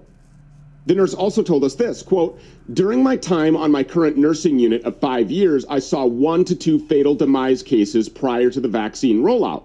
[0.86, 2.39] The nurse also told us this quote,
[2.73, 6.56] during my time on my current nursing unit of five years, I saw one to
[6.56, 9.63] two fatal demise cases prior to the vaccine rollout.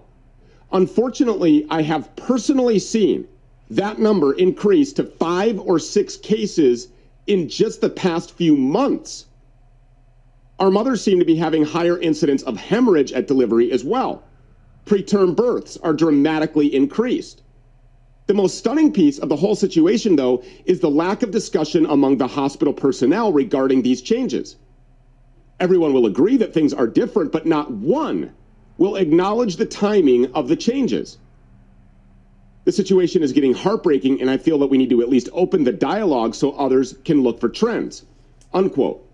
[0.71, 3.27] Unfortunately, I have personally seen
[3.69, 6.89] that number increase to five or six cases
[7.25, 9.25] in just the past few months.
[10.59, 14.23] Our mothers seem to be having higher incidence of hemorrhage at delivery as well.
[14.85, 17.41] Preterm births are dramatically increased.
[18.27, 22.17] The most stunning piece of the whole situation, though, is the lack of discussion among
[22.17, 24.55] the hospital personnel regarding these changes.
[25.59, 28.33] Everyone will agree that things are different, but not one
[28.77, 31.17] will acknowledge the timing of the changes.
[32.65, 35.63] The situation is getting heartbreaking, and I feel that we need to at least open
[35.63, 38.05] the dialogue so others can look for trends.
[38.53, 39.04] Unquote.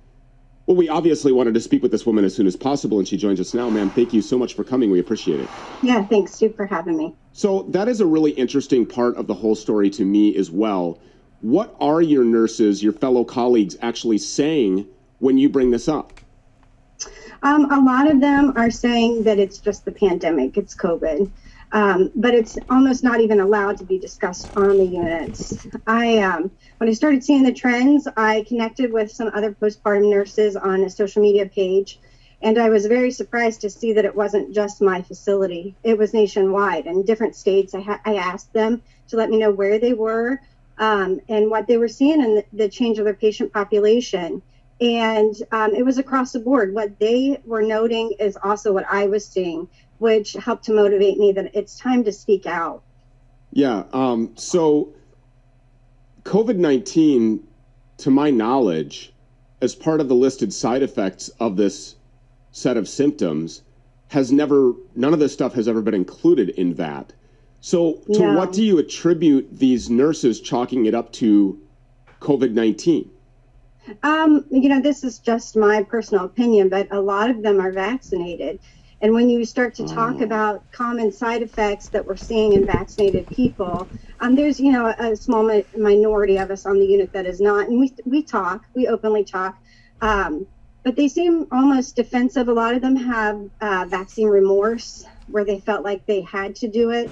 [0.65, 3.17] Well, we obviously wanted to speak with this woman as soon as possible, and she
[3.17, 3.69] joins us now.
[3.69, 4.91] Ma'am, thank you so much for coming.
[4.91, 5.49] We appreciate it.
[5.81, 7.15] Yeah, thanks, Stu, for having me.
[7.33, 10.99] So, that is a really interesting part of the whole story to me as well.
[11.41, 14.87] What are your nurses, your fellow colleagues, actually saying
[15.19, 16.13] when you bring this up?
[17.43, 21.31] Um, a lot of them are saying that it's just the pandemic, it's COVID.
[21.73, 25.65] Um, but it's almost not even allowed to be discussed on the units.
[25.87, 30.55] I, um, when I started seeing the trends, I connected with some other postpartum nurses
[30.55, 32.01] on a social media page,
[32.41, 36.13] and I was very surprised to see that it wasn't just my facility; it was
[36.13, 36.87] nationwide.
[36.87, 40.41] In different states, I, ha- I asked them to let me know where they were
[40.77, 44.41] um, and what they were seeing in the, the, change of their patient population.
[44.81, 46.73] And um, it was across the board.
[46.73, 49.67] What they were noting is also what I was seeing
[50.01, 52.81] which helped to motivate me that it's time to speak out.
[53.51, 53.83] Yeah.
[53.93, 54.89] Um, so,
[56.23, 57.45] COVID 19,
[57.97, 59.13] to my knowledge,
[59.61, 61.97] as part of the listed side effects of this
[62.51, 63.61] set of symptoms,
[64.07, 67.13] has never, none of this stuff has ever been included in that.
[67.59, 68.35] So, to no.
[68.35, 71.61] what do you attribute these nurses chalking it up to
[72.21, 73.07] COVID 19?
[74.01, 77.71] Um, you know, this is just my personal opinion, but a lot of them are
[77.71, 78.59] vaccinated.
[79.01, 80.21] And when you start to talk mm.
[80.21, 83.87] about common side effects that we're seeing in vaccinated people,
[84.19, 87.41] um, there's you know a, small mi- minority of us on the unit that is
[87.41, 89.57] not, and we we talk, we openly talk,
[90.01, 90.45] um,
[90.83, 92.47] but they seem almost defensive.
[92.47, 96.67] A lot of them have uh, vaccine remorse, where they felt like they had to
[96.67, 97.09] do it,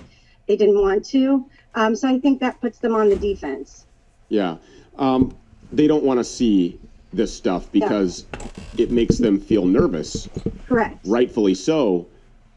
[0.47, 1.49] they didn't want to.
[1.73, 3.88] Um, so I think that puts them on the defense.
[4.30, 4.58] Yeah,
[4.97, 5.36] um,
[5.71, 6.80] they don't want to see
[7.12, 8.84] this stuff because yeah.
[8.84, 10.30] it makes them feel nervous.
[10.67, 11.00] Correct.
[11.06, 12.08] Rightfully so.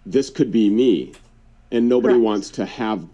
[0.05, 1.13] This could be me.
[1.71, 2.25] And nobody Correct.
[2.25, 3.07] wants to have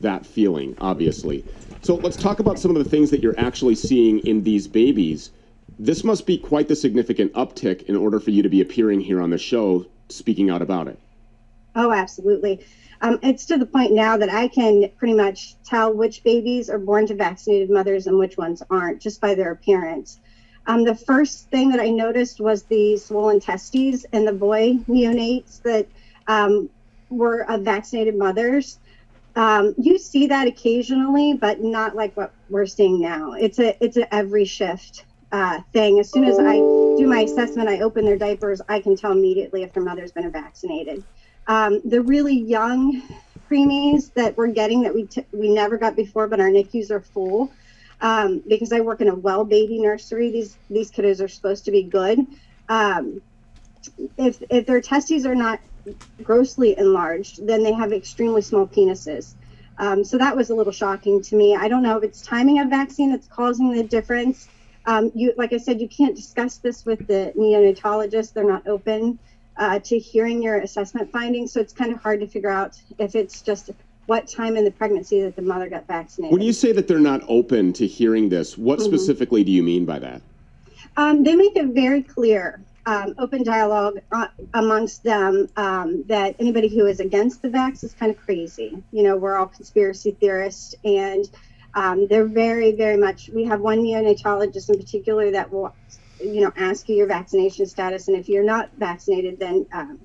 [0.00, 1.44] that feeling, obviously.
[1.82, 5.30] So let's talk about some of the things that you're actually seeing in these babies.
[5.78, 9.20] This must be quite the significant uptick in order for you to be appearing here
[9.20, 10.98] on the show speaking out about it.
[11.76, 12.64] Oh, absolutely.
[13.00, 16.78] Um, it's to the point now that I can pretty much tell which babies are
[16.78, 20.20] born to vaccinated mothers and which ones aren't just by their appearance.
[20.70, 25.60] Um, the first thing that I noticed was the swollen testes in the boy neonates
[25.62, 25.88] that
[26.28, 26.70] um,
[27.08, 28.78] were of vaccinated mothers.
[29.34, 33.32] Um, you see that occasionally, but not like what we're seeing now.
[33.32, 35.98] It's a it's a every shift uh, thing.
[35.98, 36.66] As soon as I
[36.96, 40.30] do my assessment, I open their diapers, I can tell immediately if their mother's been
[40.30, 41.04] vaccinated.
[41.48, 43.02] Um, the really young
[43.50, 47.00] preemies that we're getting that we t- we never got before, but our NICUs are
[47.00, 47.52] full.
[48.00, 51.70] Um, because I work in a well baby nursery, these these kiddos are supposed to
[51.70, 52.18] be good.
[52.68, 53.20] Um,
[54.16, 55.60] if if their testes are not
[56.22, 59.34] grossly enlarged, then they have extremely small penises.
[59.78, 61.56] Um, so that was a little shocking to me.
[61.56, 64.48] I don't know if it's timing of vaccine that's causing the difference.
[64.86, 69.18] Um, you, like I said, you can't discuss this with the neonatologist; they're not open
[69.56, 71.52] uh, to hearing your assessment findings.
[71.52, 73.70] So it's kind of hard to figure out if it's just
[74.10, 76.32] what time in the pregnancy that the mother got vaccinated.
[76.32, 78.86] When you say that they're not open to hearing this, what Mhm.
[78.86, 80.20] specifically do you mean by that?
[80.96, 86.66] Um, they make it very clear, um, open dialogue uh, amongst them, um, that anybody
[86.66, 88.82] who is against the vax is kind of crazy.
[88.90, 91.24] You know, we're all conspiracy theorists, and
[91.74, 93.30] um, they're very, very much.
[93.32, 95.72] We have one neonatologist in particular that will,
[96.18, 100.00] you know, ask you your vaccination status, and if you're not vaccinated, then um,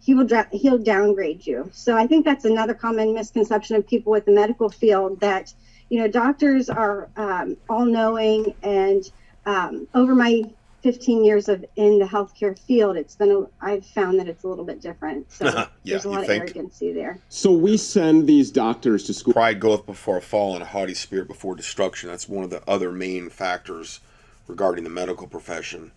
[0.00, 1.70] he will dra- he'll downgrade you.
[1.72, 5.52] So I think that's another common misconception of people with the medical field that
[5.88, 9.04] you know doctors are um, all knowing and
[9.46, 10.44] um, over my
[10.82, 14.48] 15 years of in the healthcare field, it's been a, I've found that it's a
[14.48, 15.30] little bit different.
[15.30, 16.44] So Yeah, there's a you lot of think?
[16.44, 17.18] arrogancy there.
[17.28, 19.34] So we send these doctors to school.
[19.34, 22.08] Pride goeth before a fall, and a haughty spirit before destruction.
[22.08, 24.00] That's one of the other main factors
[24.46, 25.92] regarding the medical profession.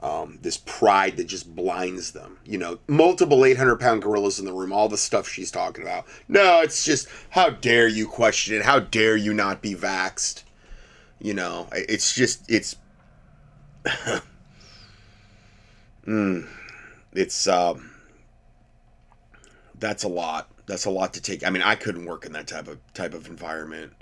[0.00, 2.38] Um, this pride that just blinds them.
[2.44, 6.06] You know, multiple 800 pound gorillas in the room, all the stuff she's talking about.
[6.28, 8.62] No, it's just, how dare you question it?
[8.62, 10.44] How dare you not be vaxxed?
[11.18, 12.76] You know, it's just, it's.
[16.06, 16.46] mm,
[17.12, 17.90] it's, um,
[19.80, 20.48] that's a lot.
[20.66, 21.44] That's a lot to take.
[21.44, 23.92] I mean, I couldn't work in that type of type of environment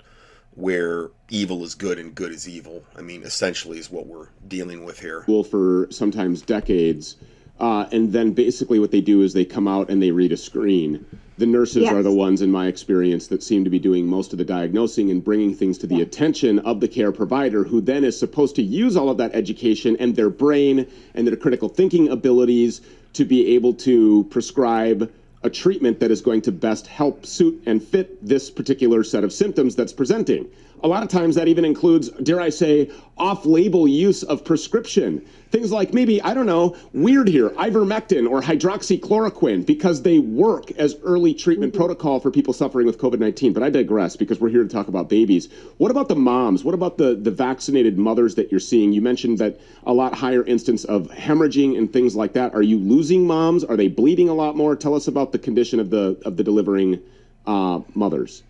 [0.57, 2.83] where evil is good and good is evil.
[2.97, 5.21] I mean, essentially, is what we're dealing with here.
[5.23, 7.15] school for sometimes decades.
[7.59, 10.37] Uh, and then basically what they do is they come out and they read a
[10.37, 11.05] screen.
[11.37, 11.93] The nurses Yes.
[11.93, 15.11] are the ones, in my experience, that seem to be doing most of the diagnosing
[15.11, 18.63] and bringing things to the attention of the care provider, who then is supposed to
[18.63, 22.81] use all of that education and their brain and their critical thinking abilities
[23.13, 25.11] to be able to prescribe
[25.43, 29.31] a treatment that is going to best help suit and fit this particular set of
[29.31, 30.49] symptoms that's presenting.
[30.83, 35.25] A lot of times that even includes, dare I say, off label use of prescription.
[35.49, 40.95] Things like maybe, I don't know, weird here, ivermectin or hydroxychloroquine because they work as
[41.03, 43.53] early treatment protocol for people suffering with COVID 19.
[43.53, 45.49] But I digress because we're here to talk about babies.
[45.77, 46.63] What about the moms?
[46.63, 48.93] What about the, the vaccinated mothers that you're seeing?
[48.93, 52.53] You mentioned that a lot higher instance of hemorrhaging and things like that.
[52.53, 53.63] Are you losing moms?
[53.63, 54.75] Are they bleeding a lot more?
[54.75, 56.99] Tell us about the condition of the of the delivering
[57.47, 58.43] uh, mothers.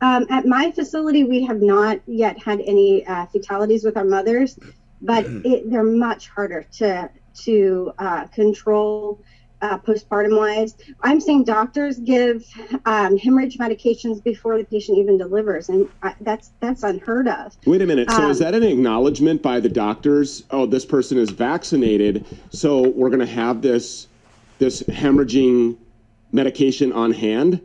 [0.00, 4.58] Um, at my facility, we have not yet had any uh, fatalities with our mothers,
[5.00, 7.10] but it, they're much harder to
[7.44, 9.20] to uh, control
[9.62, 10.74] uh, postpartum wise.
[11.02, 12.44] I'm seeing doctors give
[12.84, 17.56] um, hemorrhage medications before the patient even delivers, and I, that's that's unheard of.
[17.64, 18.10] Wait a minute.
[18.10, 20.44] So is Um, that an acknowledgement by the doctors?
[20.50, 24.08] Oh, this person is vaccinated, so we're going to have this
[24.58, 25.76] this hemorrhaging
[26.32, 27.60] medication on hand.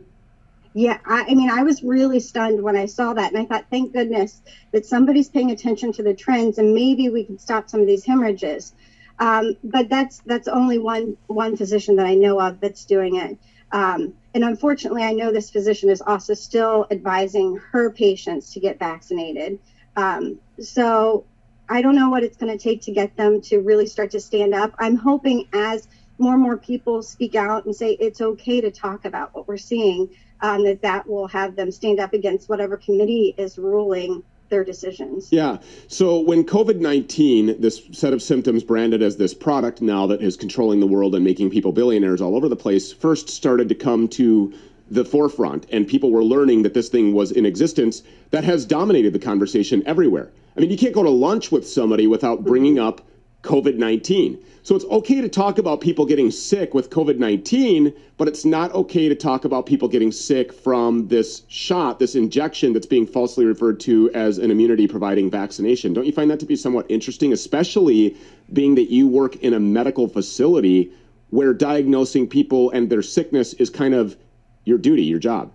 [0.74, 3.66] Yeah, I, I mean, I was really stunned when I saw that, and I thought,
[3.70, 4.40] thank goodness
[4.72, 8.04] that somebody's paying attention to the trends, and maybe we can stop some of these
[8.04, 8.74] hemorrhages.
[9.18, 13.38] Um, but that's that's only one one physician that I know of that's doing it.
[13.70, 18.78] Um, and unfortunately, I know this physician is also still advising her patients to get
[18.78, 19.58] vaccinated.
[19.96, 21.24] Um, so
[21.68, 24.20] I don't know what it's going to take to get them to really start to
[24.20, 24.74] stand up.
[24.78, 29.04] I'm hoping as more and more people speak out and say it's okay to talk
[29.04, 30.08] about what we're seing,
[30.42, 35.32] um, that that will have them stand up against whatever committee is ruling their decisions.
[35.32, 35.58] Yeah.
[35.88, 40.36] So when COVID 19, this set of symptoms branded as this product now that is
[40.36, 44.08] controlling the world and making people billionaires all over the place, first started to come
[44.08, 44.52] to
[44.90, 49.14] the forefront, and people were learning that this thing was in existence, that has dominated
[49.14, 50.30] the conversation everywhere.
[50.54, 53.00] I mean, you can't go to lunch with somebody without bringing up
[53.42, 54.38] COVID 19.
[54.62, 58.72] So it's okay to talk about people getting sick with COVID 19, but it's not
[58.72, 63.44] okay to talk about people getting sick from this shot, this injection that's being falsely
[63.44, 65.92] referred to as an immunity providing vaccination.
[65.92, 68.16] Don't you find that to be somewhat interesting, especially
[68.52, 70.92] being that you work in a medical facility
[71.30, 74.16] where diagnosing people and their sickness is kind of
[74.64, 75.50] your duty, your job?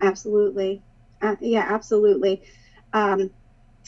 [0.00, 0.80] Absolutely.
[1.20, 2.40] Uh, yeah, absolutely.
[2.94, 3.30] Um,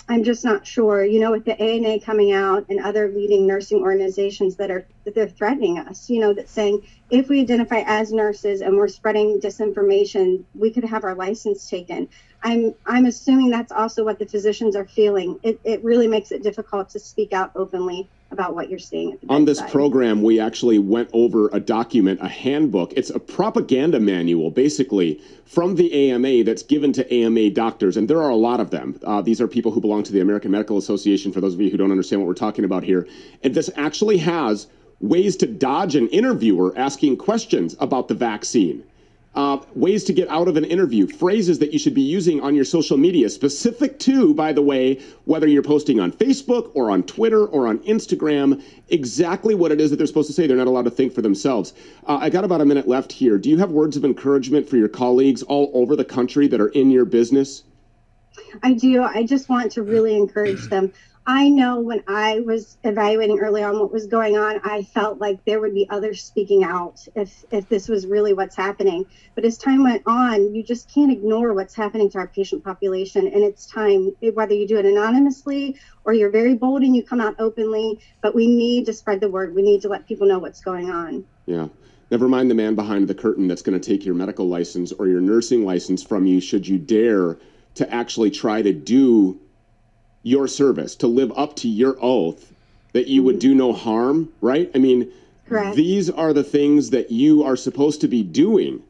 [0.09, 1.05] I'm just not sure.
[1.05, 5.15] You know, with the ANA coming out and other leading nursing organizations that are that
[5.15, 6.11] they're threatening us.
[6.11, 10.85] You know, that saying if we identify as nurses and we're spreading disinformation, we could
[10.85, 12.09] have our license taken.
[12.43, 15.39] I'm I'm assuming that's also what the physicians are feeling.
[15.43, 19.45] It it really makes it difficult to speak out openly about what you're seeing on
[19.45, 22.93] this program we actually went over a document a handbook.
[22.95, 28.23] It's a propaganda manual basically from the ama that's given to ama doctors and there
[28.23, 28.99] are a lot of them.
[29.05, 31.71] Uh, these are people who belong to the american medical association for those of you
[31.71, 33.07] who don't understand what we're talking about here.
[33.43, 34.69] And this actually has
[35.01, 38.85] ways to dodge an interviewer asking questions about the vaccine
[39.35, 42.55] uh, ways to get out of an interview, phrases that you should be using on
[42.55, 47.03] your social media, specific to, by the way, whether you're posting on Facebook or on
[47.05, 50.47] Twitter or on Instagram, exactly what it is that they're supposed to say.
[50.47, 51.75] They're not allowed to think for themselves.
[52.07, 53.39] Uh, I got about a minute left here.
[53.39, 56.69] Do you have words of encouragement for your colleagues all over the country that are
[56.69, 57.63] in your business?
[58.63, 59.03] I do.
[59.03, 60.93] I just want to really encourage them.
[61.27, 65.45] I know when I was evaluating early on what was going on, I felt like
[65.45, 69.05] there would be others speaking out if if this was really what's happening.
[69.35, 73.27] But as time went on, you just can't ignore what's happening to our patient population,
[73.27, 77.21] and it's time whether you do it anonymously or you're very bold and you come
[77.21, 78.01] out openly.
[78.23, 79.55] But we need to spread the word.
[79.55, 81.25] We need to let people know what's going on.
[81.47, 81.69] Yeah.
[82.11, 85.07] Never mind the man behind the curtain that's going to take your medical license or
[85.07, 87.39] your nursing license from you should you dare
[87.77, 89.41] to actually try to do
[90.23, 92.53] your service, to live up to your oath
[92.93, 94.71] that you would do no harm, right?
[94.75, 95.11] I mean,
[95.49, 95.77] Correct.
[95.77, 98.83] these are the things that you are supposed to be doing.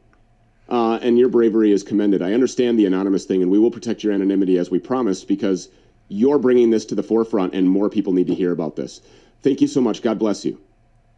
[0.68, 2.22] Uh, and your bravery is commended.
[2.22, 5.68] I understand the anonymous thing, and we will protect your anonymity as we promised because
[6.08, 9.00] you're bringing this to the forefront, and more people need to hear about this.
[9.42, 10.00] Thank you so much.
[10.00, 10.60] God bless you.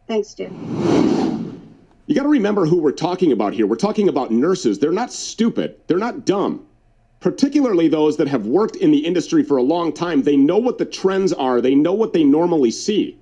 [0.07, 0.45] Thanks, Stu.
[2.05, 3.67] You got to remember who we're talking about here.
[3.67, 4.79] We're talking about nurses.
[4.79, 6.65] They're not stupid, they're not dumb
[7.23, 10.77] particularly those that have worked in the industry for a long time, they know what
[10.77, 13.17] the trends are, they know what they normally see.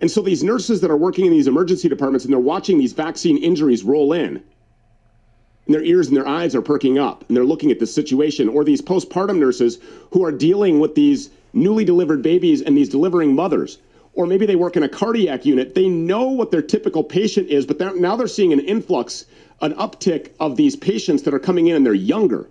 [0.00, 2.92] And so these nurses that are working in these emergency departments and they're watching these
[2.92, 7.44] vaccine injuries roll in, and their ears and their eyes are perking up, and they're
[7.44, 9.80] looking at the situation, or these postpartum nurses
[10.12, 13.78] who are dealing with these newly delivered babies and these delivering mothers.
[14.14, 15.74] Or maybe they work in a cardiac unit.
[15.74, 19.24] They know what their typical patient is, but they're, now they're seeing an influx,
[19.60, 22.48] an uptick of these patients that are coming in and they're younger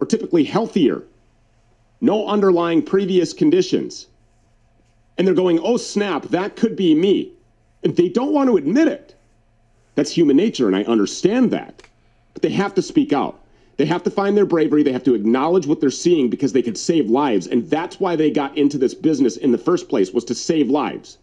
[0.00, 1.02] are typically healthier,
[2.00, 4.06] no underlying previous conditions.
[5.18, 7.32] And they're going, oh, snap, that could be me.
[7.82, 9.14] And they don't want to admit it.
[9.94, 11.82] That's human nature, and I understand that.
[12.32, 13.40] But they have to speak out.
[13.76, 14.82] They have to find their bravery.
[14.82, 17.46] They have to acknowledge what they're seeing because they could save lives.
[17.46, 20.68] And that's why they got into this business in the first place, was to save
[20.68, 21.18] lives.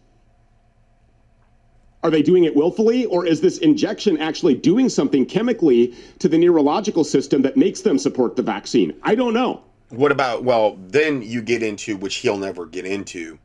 [2.02, 6.38] Are they doing it willfully, or is this injection actually doing something chemically to the
[6.38, 8.94] neurological system that makes them support the vaccine?
[9.02, 9.64] I don't know.
[9.88, 13.38] What about, well, then you get into, which he'll never get into,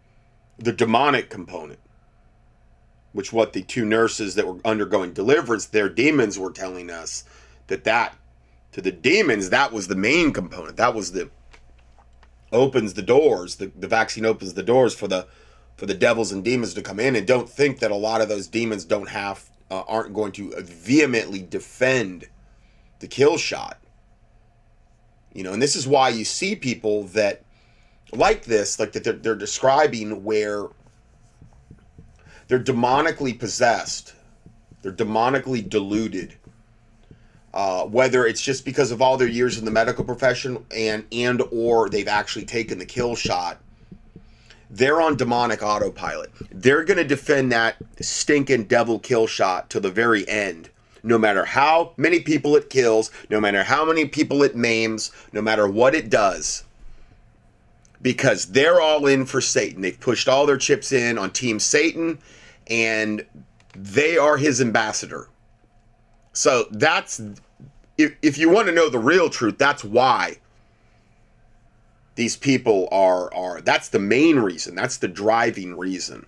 [0.60, 1.80] the demonic component,
[3.14, 7.24] which what the two nurses that were undergoing deliverance, their demons were telling us
[7.68, 8.16] that that,
[8.74, 10.78] to the demons, that was the main component.
[10.78, 11.32] That was the,
[12.52, 15.28] opens the doors, the, the vaccine opens the doors for the
[15.76, 18.30] for the devils and demons to come in and don't think that a lot of
[18.30, 22.28] those demons don't have uh, aren't going to vehemently defend
[23.00, 23.80] the kill shot.
[25.34, 27.44] You know and this is why you see people that
[28.16, 30.68] like this like that they're, they're describing where
[32.48, 34.14] they're demonically possessed
[34.82, 36.36] they're demonically deluded
[37.54, 41.42] uh, whether it's just because of all their years in the medical profession and and
[41.52, 43.60] or they've actually taken the kill shot
[44.74, 46.32] they're on demonic autopilot.
[46.50, 50.72] They're going to defend that stinking devil kill shot to the very end.
[51.04, 55.44] No matter how many people it kills, no matter how many people it maims, no
[55.44, 56.64] matter what it does.
[58.02, 59.82] Because they're all in for Satan.
[59.82, 62.18] They've pushed all their chips in on Team Satan,
[62.66, 63.24] and
[63.76, 65.28] they are his ambassador.
[66.32, 67.22] So that's,
[68.00, 70.38] if, if you want to know the real truth, that's why
[72.16, 76.26] these people are are that's the main reason that's the driving reason.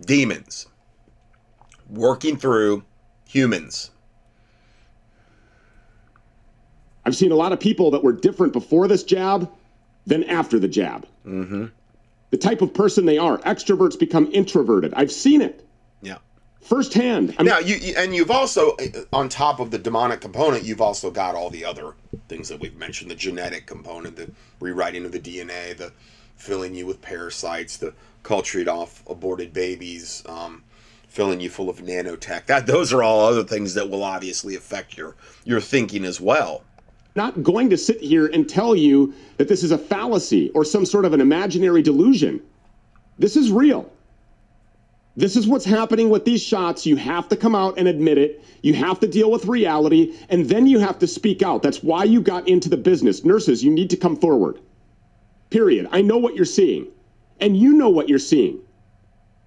[0.00, 0.66] Demons.
[1.88, 2.84] Working through
[3.26, 3.90] humans.
[7.04, 9.50] I've seen a lot of people that were different before this jab
[10.06, 11.06] than after the jab.
[11.26, 11.66] Mm-hmm.
[12.30, 13.38] the type of person they are.
[13.38, 14.92] Extroverts become introverted.
[14.94, 15.63] I've seen it
[16.64, 20.64] firsthand I mean, now you and you've also uh, on top of the demonic component
[20.64, 21.94] you've also got all the other
[22.28, 25.92] things that we've mentioned the genetic component, the rewriting of the DNA, the
[26.36, 27.92] filling you with parasites, the
[28.22, 30.62] cultured off aborted babies, um,
[31.08, 32.46] filling you full of nanotech.
[32.46, 36.62] That those are all other things that will obviously affect your your thinking as well.
[37.16, 40.84] Not going to sit here and tell you that this is a fallacy or some
[40.84, 42.42] sort of an imaginary delusion.
[43.18, 43.88] This is real.
[45.16, 46.84] This is what's happening with these shots.
[46.84, 48.44] You have to come out and admit it.
[48.62, 51.62] You have to deal with reality, and then you have to speak out.
[51.62, 53.24] That's why you got into the business.
[53.24, 54.58] Nurses, you need to come forward.
[55.50, 55.86] Period.
[55.92, 56.88] I know what you're seeing,
[57.40, 58.58] and you know what you're seeing.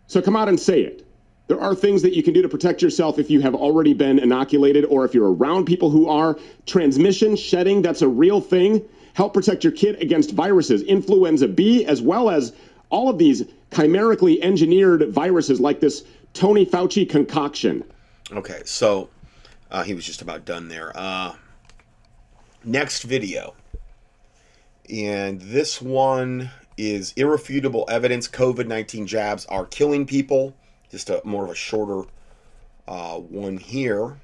[0.07, 1.05] So come out and say it.
[1.47, 4.19] There are things that you can do to protect yourself if you have already been
[4.19, 6.37] inoculated or if you're around people who are.
[6.65, 8.81] Transmission, shedding, that's a real thing.
[9.13, 12.53] Help protect your kid against viruses, influenza B, as well as
[12.89, 16.03] all of these chimerically engineered viruses like this
[16.33, 17.83] Tony Fauci concoction.
[18.31, 19.09] Okay, so
[19.71, 20.91] uh, he was just about done there.
[20.95, 21.35] Uh,
[22.63, 23.55] next video.
[24.89, 30.55] And this one is irrefutable evidence COVID 19 jabs are killing people.
[30.89, 32.03] Just a more of a shorter
[32.87, 34.17] uh, one here.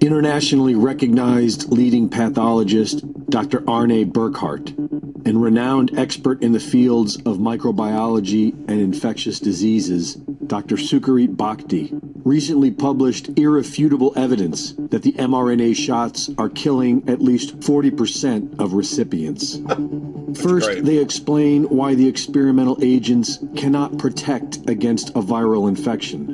[0.00, 3.68] Internationally recognized leading pathologist Dr.
[3.68, 4.72] Arne Burkhardt
[5.24, 10.76] and renowned expert in the fields of microbiology and infectious diseases, Dr.
[10.76, 18.58] Sucharit Bhakdi, recently published irrefutable evidence that the mRNA shots are killing at least 40%
[18.58, 19.56] of recipients.
[20.40, 20.84] First, great.
[20.84, 26.29] they explain why the experimental agents cannot protect against a viral infection,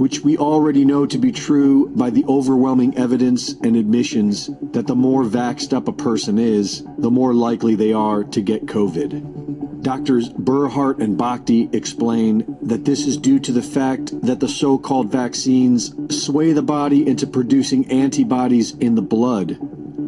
[0.00, 4.94] which we already know to be true by the overwhelming evidence and admissions that the
[4.96, 9.82] more vaxxed up a person is, the more likely they are to get COVID.
[9.82, 14.78] Doctors Burkhardt and Bhakdi explain that this is due to the fact that the so
[14.78, 19.58] called vaccines sway the body into producing antibodies in the blood,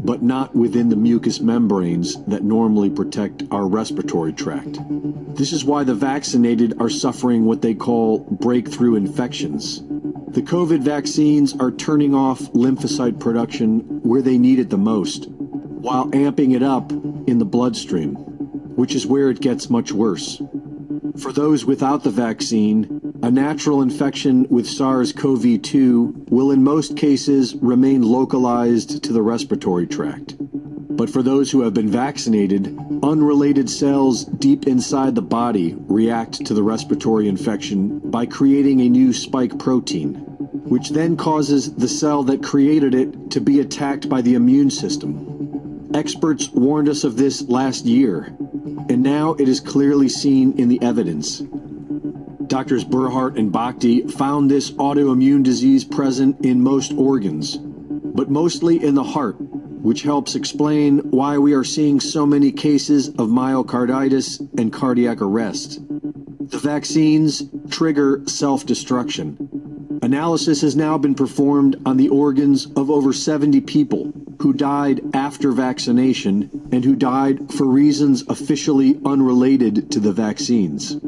[0.05, 4.79] but not within the mucous membranes that normally protect our respiratory tract.
[5.37, 9.83] This is why the vaccinated are suffering what they call breakthrough infections.
[10.33, 16.11] The COVID vaccines are turning off lymphocyte production where they need it the most, while
[16.11, 16.91] amping it up
[17.29, 18.15] in the bloodstream,
[18.77, 20.41] which is where it gets much worse.
[21.19, 26.97] For those without the vaccine, a natural infection with SARS CoV 2 will in most
[26.97, 30.35] cases remain localized to the respiratory tract.
[30.41, 36.53] But for those who have been vaccinated, unrelated cells deep inside the body react to
[36.53, 40.15] the respiratory infection by creating a new spike protein,
[40.65, 45.91] which then causes the cell that created it to be attacked by the immune system.
[45.95, 48.37] Experts warned us of this last year,
[48.89, 51.43] and now it is clearly seen in the evidence.
[52.53, 58.95] Doctors Burkhardt and Bhakdi found this autoimmune disease present in most organs, but mostly in
[58.95, 64.71] the heart, which helps explain why we are seeing so many cases of myocarditis and
[64.71, 65.81] cardiac arrest.
[66.51, 69.99] The vaccines trigger self destruction.
[70.03, 75.53] Analysis has now been performed on the organs of over 70 people who died after
[75.53, 80.99] vaccination and who died for reasons officially unrelated to the vaccines.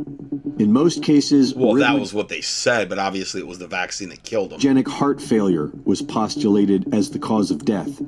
[0.59, 4.11] In most cases, Well, that was what they said, but obviously it was the vaccine
[4.11, 4.61] that killed him.
[4.61, 8.01] Genic heart failure was postulated as the cause of death,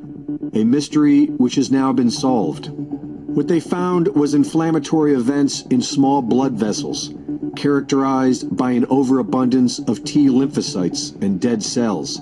[0.55, 2.69] a mystery which has now been solved.
[2.71, 7.13] What they found was inflammatory events in small blood vessels,
[7.57, 12.21] characterized by an overabundance of T lymphocytes and dead cells,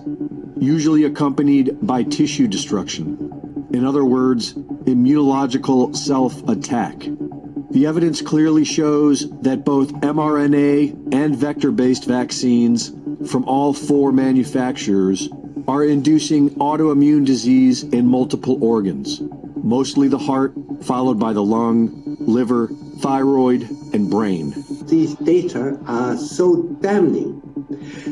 [0.58, 3.68] usually accompanied by tissue destruction.
[3.74, 7.06] In other words, immunological self attack.
[7.74, 12.92] The evidence clearly shows that both mRNA and vector based vaccines
[13.26, 15.28] from all four manufacturers
[15.66, 19.20] are inducing autoimmune disease in multiple organs,
[19.56, 22.68] mostly the heart, followed by the lung, liver,
[23.00, 24.54] thyroid, and brain.
[24.86, 27.40] these data are so damning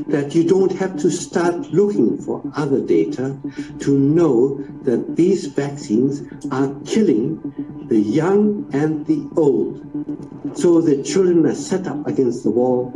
[0.09, 3.39] that you don't have to start looking for other data
[3.79, 7.39] to know that these vaccines are killing
[7.89, 10.57] the young and the old.
[10.57, 12.93] So the children are set up against the wall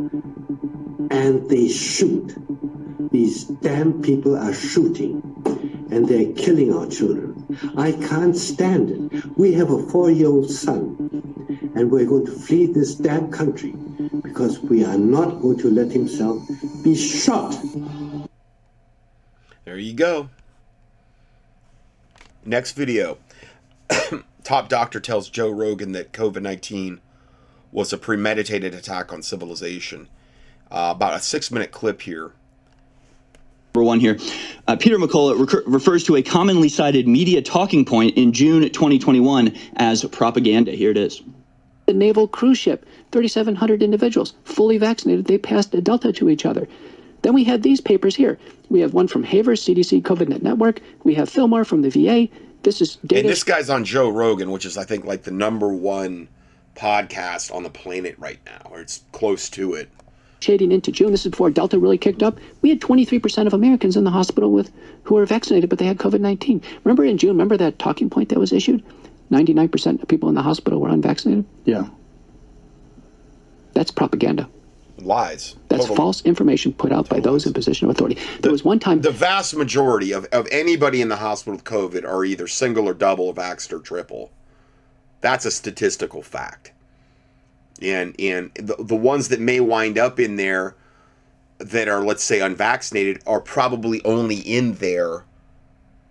[1.11, 2.35] and they shoot.
[3.11, 5.21] These damn people are shooting
[5.91, 7.33] and they're killing our children.
[7.77, 9.37] I can't stand it.
[9.37, 11.07] We have a four year old son
[11.75, 13.73] and we're going to flee this damn country
[14.23, 16.41] because we are not going to let himself
[16.83, 17.55] be shot.
[19.65, 20.29] There you go.
[22.45, 23.17] Next video.
[24.47, 27.01] Top doctor tells Joe Rogan that COVID 19
[27.73, 30.07] was a premeditated attack on civilization.
[30.71, 32.31] Uh, about a six minute clip here.
[33.75, 34.17] Number one here.
[34.65, 39.53] Uh, Peter McCullough recur- refers to a commonly cited media talking point in June 2021
[39.75, 40.71] as propaganda.
[40.71, 41.21] Here it is.
[41.85, 45.25] The naval cruise ship, 3,700 individuals, fully vaccinated.
[45.25, 46.69] They passed the Delta to each other.
[47.21, 48.39] Then we had these papers here.
[48.69, 50.79] We have one from Havers, CDC, COVIDNet Network.
[51.03, 52.29] We have Fillmore from the VA.
[52.63, 53.21] This is data.
[53.21, 56.27] And this guy's on Joe Rogan, which is, I think, like the number one
[56.75, 59.89] podcast on the planet right now, or it's close to it.
[60.39, 62.39] Shading into June, this is before Delta really kicked up.
[62.61, 64.71] We had 23% of Americans in the hospital with
[65.03, 66.61] who were vaccinated, but they had COVID 19.
[66.83, 68.83] Remember in June, remember that talking point that was issued?
[69.31, 71.45] 99% of people in the hospital were unvaccinated.
[71.65, 71.87] Yeah.
[73.73, 74.47] That's propaganda.
[74.99, 75.55] Lies.
[75.69, 78.17] That's Total- false information put out by those in position of authority.
[78.41, 82.03] There was one time The vast majority of, of anybody in the hospital with COVID
[82.03, 84.31] are either single or double vaxxed or triple.
[85.21, 86.71] That's a statistical fact.
[87.81, 90.75] And and the, the ones that may wind up in there
[91.59, 95.25] that are, let's say, unvaccinated are probably only in there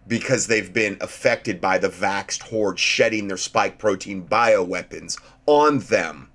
[0.09, 6.31] because they've been affected by the vaxxed horde shedding their spike protein bioweapons on them.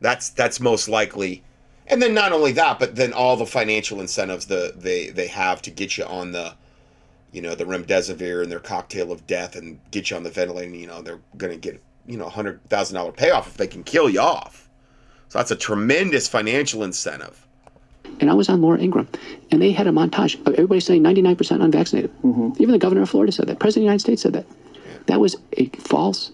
[0.00, 1.42] That's that's most likely.
[1.88, 5.62] And then not only that, but then all the financial incentives the they they have
[5.62, 6.54] to get you on the
[7.36, 10.74] you know, the remdesivir and their cocktail of death and get you on the ventilator,
[10.74, 14.08] you know, they're going to get, you know, a $100,000 payoff if they can kill
[14.08, 14.70] you off.
[15.28, 17.46] So that's a tremendous financial incentive.
[18.20, 19.08] and I was on Laura Ingraham,
[19.50, 22.10] and they had a montage of everybody saying 99% unvaccinated.
[22.22, 22.52] Mm-hmm.
[22.62, 23.58] Even the governor of Florida said that.
[23.58, 24.46] President of the United States said that.
[25.06, 26.32] That was a false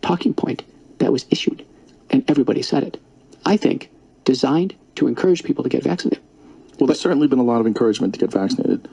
[0.00, 0.62] talking point
[0.98, 1.66] that was issued,
[2.10, 3.00] and everybody said it.
[3.44, 3.90] I think
[4.24, 6.22] designed to encourage people to get vaccinated.
[6.78, 8.88] Well, there's certainly been a lot of encouragement to get vaccinated.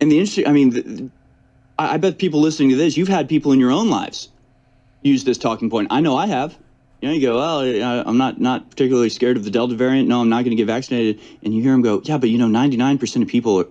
[0.00, 1.10] And the interesting, I mean, the,
[1.78, 4.28] I I bet people listening to this, you've had people in your own lives
[5.02, 5.88] use this talking point.
[5.90, 6.56] I know I have.
[7.00, 10.08] You know, you go, well, I- I'm not not particularly scared of the Delta variant.
[10.08, 11.20] No, I'm not going to get vaccinated.
[11.42, 13.66] And you hear them go, yeah, but you know, 99% of people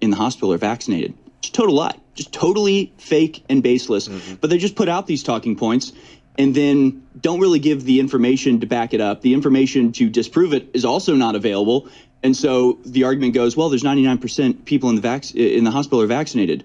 [0.00, 1.14] in the hospital are vaccinated.
[1.42, 1.96] Just total lie.
[2.14, 4.08] Just totally fake and baseless.
[4.08, 4.34] Mm-hmm.
[4.40, 5.92] But they just put out these talking points
[6.38, 9.20] and then don't really give the information to back it up.
[9.20, 11.88] The information to disprove it is also not available.
[12.22, 16.00] And so the argument goes, well, there's 99% people in the vac- in the hospital
[16.00, 16.64] are vaccinated.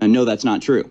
[0.00, 0.90] And no, that's not true.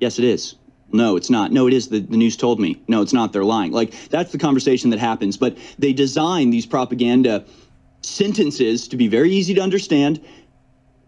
[0.00, 0.56] Yes, it is.
[0.92, 1.50] No, it's not.
[1.52, 1.88] No, it is.
[1.88, 2.80] The, the news told me.
[2.86, 3.32] No, it's not.
[3.32, 3.72] They're lying.
[3.72, 5.36] Like, that's the conversation that happens.
[5.36, 7.44] But they design these propaganda
[8.02, 10.20] sentences to be very easy to understand.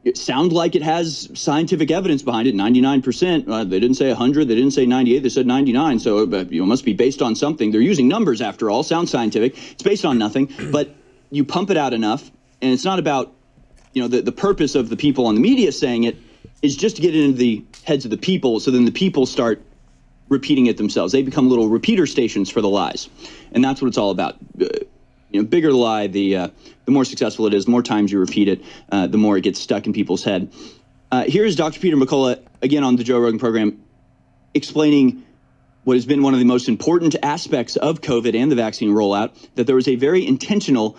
[0.07, 2.55] It sound like it has scientific evidence behind it.
[2.55, 3.49] 99%.
[3.49, 4.47] Uh, they didn't say 100.
[4.47, 5.19] They didn't say 98.
[5.19, 5.99] They said 99.
[5.99, 7.73] So uh, you know, it must be based on something.
[7.73, 8.85] They're using numbers after all.
[8.85, 9.59] Sounds scientific.
[9.73, 10.49] It's based on nothing.
[10.71, 10.95] But
[11.33, 12.31] you pump it out enough,
[12.63, 13.35] and it's not about
[13.95, 16.17] you know the, the purpose of the people on the media saying it
[16.63, 19.25] is just to get it into the heads of the people so then the people
[19.25, 19.63] start
[20.29, 23.09] repeating it themselves they become little repeater stations for the lies
[23.53, 24.67] and that's what it's all about Uh,
[25.31, 26.49] you know bigger lie the uh,
[26.85, 29.43] the more successful it is the more times you repeat it uh, the more it
[29.43, 30.53] gets stuck in people's head
[31.13, 33.83] uh, here's dr peter mccullough again on the joe rogan program
[34.55, 35.23] explaining
[35.87, 39.31] what has been one of the most important aspects of COVID and the vaccine rollout,
[39.55, 40.97] that there was a very intentional,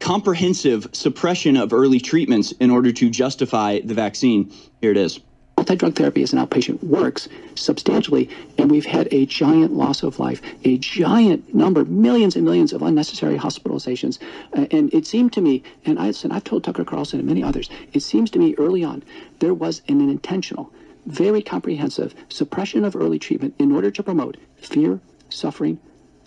[0.00, 4.52] comprehensive suppression of early treatments in order to justify the vaccine.
[4.80, 5.20] Here it is.
[5.64, 10.42] Multi-drug therapy as an outpatient works substantially, and we've had a giant loss of life,
[10.62, 14.18] a giant number, millions and millions of unnecessary hospitalizations.
[14.54, 17.42] Uh, and it seemed to me, and I, and I've told Tucker Carlson and many
[17.42, 19.02] others, it seems to me early on
[19.38, 20.70] there was an intentional,
[21.06, 25.00] very comprehensive suppression of early treatment in order to promote fear,
[25.30, 25.78] suffering,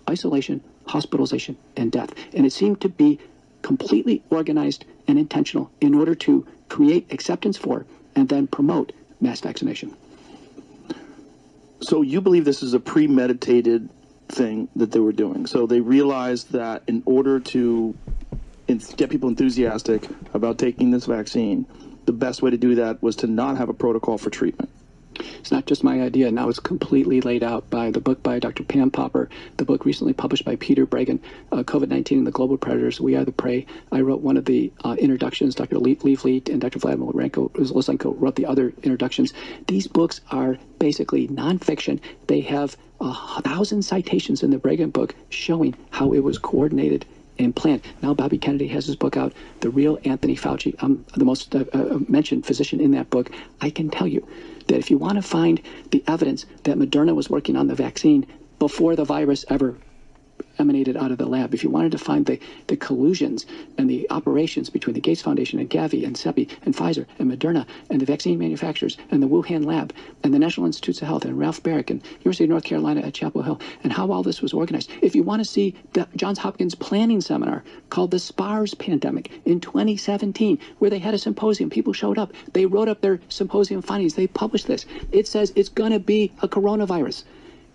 [0.09, 2.11] isolation, hospitalization, and death.
[2.33, 3.19] And it seemed to be
[3.61, 7.85] completely organized and intentional in order to create acceptance for
[8.15, 9.95] and then promote mass vaccination.
[11.81, 13.89] So you believe this is a premeditated
[14.29, 15.45] thing that they were doing.
[15.45, 17.95] So they realized that in order to
[18.97, 21.65] get people enthusiastic about taking this vaccine,
[22.05, 24.69] the best way to do that was to not have a protocol for treatment.
[25.19, 26.31] It's not just my idea.
[26.31, 28.63] Now it's completely laid out by the book by Dr.
[28.63, 31.19] Pam Popper, the book recently published by Peter Breggin,
[31.51, 33.65] uh, COVID 19 and the Global Predators, We Are the Prey.
[33.91, 35.55] I wrote one of the uh, introductions.
[35.55, 35.79] Dr.
[35.79, 36.79] Le- Leafleet and Dr.
[36.79, 39.33] Vladimir Renko, Zelenko wrote the other introductions.
[39.67, 41.99] These books are basically nonfiction.
[42.27, 47.05] They have a thousand citations in the Breggin book showing how it was coordinated
[47.39, 47.81] and planned.
[48.01, 50.75] Now Bobby Kennedy has his book out, The Real Anthony Fauci.
[50.79, 53.31] I'm the most uh, uh, mentioned physician in that book.
[53.61, 54.27] I can tell you
[54.67, 55.61] that if you want to find
[55.91, 58.25] the evidence that Moderna was working on the vaccine
[58.59, 59.77] before the virus ever
[60.59, 63.45] emanated out of the lab, if you wanted to find the, the collusions
[63.77, 67.65] and the operations between the Gates Foundation and Gavi and CEPI and Pfizer and Moderna
[67.89, 69.93] and the vaccine manufacturers and the Wuhan lab
[70.23, 73.13] and the National Institutes of Health and Ralph Baric and University of North Carolina at
[73.13, 74.91] Chapel Hill and how all this was organized.
[75.01, 79.59] If you want to see the Johns Hopkins planning seminar called the SPARS pandemic in
[79.59, 84.15] 2017, where they had a symposium, people showed up, they wrote up their symposium findings,
[84.15, 84.85] they published this.
[85.11, 87.23] It says it's going to be a coronavirus.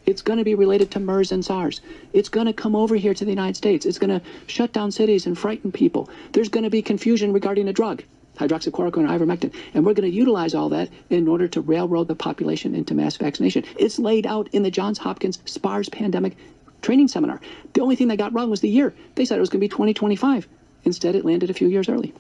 [0.07, 1.81] It's going to be related to MERS and SARS.
[2.13, 3.87] It's going to come over here to the United States.
[3.87, 6.09] It's going to shut down cities and frighten people.
[6.33, 8.03] There's going to be confusion regarding a drug.
[8.39, 9.53] hydroxychloroquine and ivermectin.
[9.75, 13.17] And we're going to utilize all that in order to railroad the population into mass
[13.17, 13.65] vaccination.
[13.77, 16.37] It's laid out in the Johns Hopkins SPARS pandemic
[16.81, 17.41] training seminar.
[17.75, 18.93] The only thing they got wrong was the year.
[19.15, 20.49] They said it was going to be 2025.
[20.85, 22.13] Instead, it landed a few years early.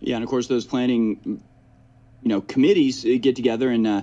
[0.00, 4.02] Yeah, and of course, those planning, you know, committees uh, get together and uh,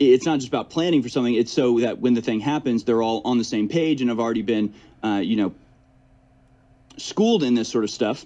[0.00, 1.34] it's not just about planning for something.
[1.34, 4.18] It's so that when the thing happens, they're all on the same page and have
[4.18, 4.74] already been,
[5.04, 5.54] uh, you know,
[6.96, 8.24] schooled in this sort of stuff.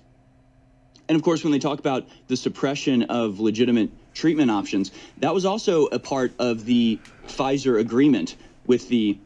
[1.09, 5.45] And of course, when they talk about the suppression of legitimate treatment options, that was
[5.45, 9.19] also a part of the Pfizer agreement with the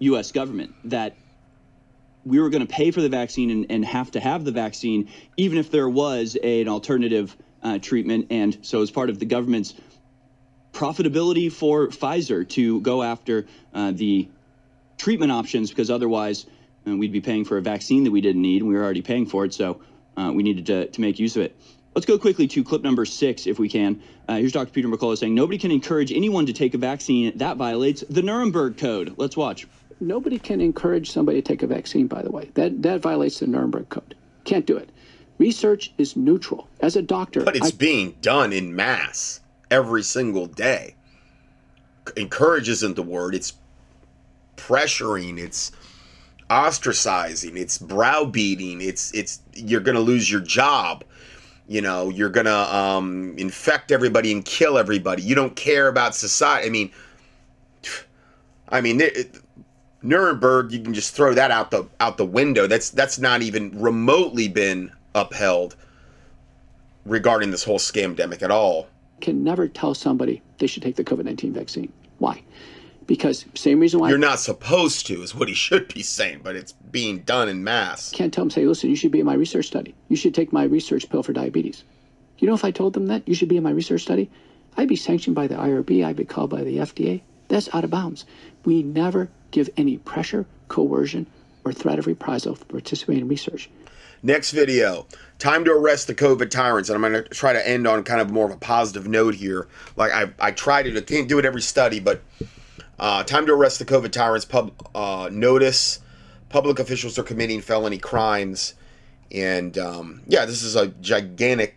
[0.00, 0.32] U.S.
[0.32, 1.14] government that
[2.26, 5.08] we were going to pay for the vaccine and, and, have to have the vaccine,
[5.36, 8.26] even if there was a, an alternative uh, treatment.
[8.30, 9.74] And so, as part of the government's
[10.76, 14.28] profitability for Pfizer to go after uh, the
[14.98, 16.46] treatment options, because otherwise
[16.86, 19.02] uh, we'd be paying for a vaccine that we didn't need, and we were already
[19.02, 19.54] paying for it.
[19.54, 19.80] So,
[20.16, 21.56] uh, we needed to, to make use of it.
[21.94, 24.02] Let's go quickly to clip number six, if we can.
[24.28, 24.70] Uh, here's Dr.
[24.70, 28.76] Peter McCullough saying nobody can encourage anyone to take a vaccine that violates the Nuremberg
[28.76, 29.14] Code.
[29.16, 29.66] Let's watch.
[29.98, 32.50] Nobody can encourage somebody to take a vaccine, by the way.
[32.54, 34.14] That, that violates the Nuremberg Code.
[34.44, 34.90] Can't do it.
[35.38, 36.68] Research is neutral.
[36.80, 39.40] As a doctor, but it's I, being done in mass
[39.70, 40.94] every single day.
[42.16, 43.54] Encourage isn't the word, it's
[44.56, 45.72] pressuring, it's
[46.48, 51.04] ostracizing, it's browbeating, it's it's you're to lose your job.
[51.68, 55.22] You know, you're to um, infect everybody and kill everybody.
[55.22, 56.68] You don't care about society.
[56.68, 56.92] I mean,
[58.68, 59.40] I mean, it,
[60.02, 62.68] Nuremberg, you can just throw that out the out the window.
[62.68, 65.74] That's that's not even remotely been upheld
[67.04, 68.88] regarding this whole scamdemic at all.
[69.20, 71.92] Can never tell somebody they should take the COVID nineteen vaccine.
[72.18, 72.42] Why?
[73.06, 76.56] because same reason why you're not supposed to is what he should be saying, but
[76.56, 78.10] it's being done in mass.
[78.10, 79.94] Can't tell him say, listen, you should be in my research study.
[80.08, 81.84] You should take my research pill for diabetes.
[82.38, 84.30] You know, if I told them that you should be in my research study,
[84.76, 86.04] I'd be sanctioned by the IRB.
[86.04, 87.22] I'd be called by the FDA.
[87.48, 88.26] That's out of bounds.
[88.64, 91.26] We never give any pressure, coercion,
[91.64, 93.70] or threat of reprisal for participating in research.
[94.22, 95.06] Next video.
[95.38, 96.88] Time to arrest the COVID tyrants.
[96.88, 99.34] And I'm going to try to end on kind of more of a positive note
[99.34, 99.68] here.
[99.96, 100.96] Like I, I tried it.
[100.96, 102.22] I can't do it every study, but
[102.98, 104.46] uh, time to arrest the COVID tyrants.
[104.46, 106.00] Pub uh, notice
[106.48, 108.74] public officials are committing felony crimes,
[109.30, 111.76] and um, yeah, this is a gigantic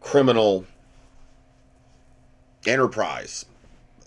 [0.00, 0.66] criminal
[2.66, 3.46] enterprise.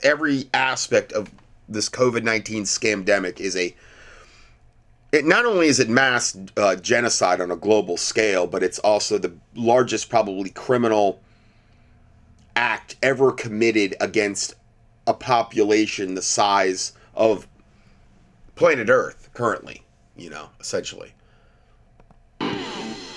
[0.04, 1.32] Every aspect of
[1.68, 3.76] this COVID nineteen scamdemic is a.
[5.12, 9.18] It not only is it mass uh, genocide on a global scale, but it's also
[9.18, 11.22] the largest, probably criminal
[12.56, 14.56] act ever committed against
[15.06, 17.48] a population the size of
[18.56, 19.84] planet Earth currently,
[20.18, 21.14] you know, essentially.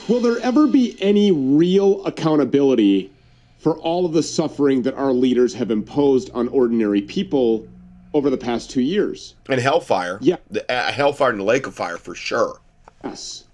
[0.09, 3.11] Will there ever be any real accountability
[3.59, 7.66] for all of the suffering that our leaders have imposed on ordinary people
[8.14, 9.34] over the past two years?
[9.48, 10.18] And hellfire.
[10.20, 10.36] Yeah.
[10.50, 12.61] The, uh, hellfire and the lake of fire for sure.
[13.04, 13.44] Yes.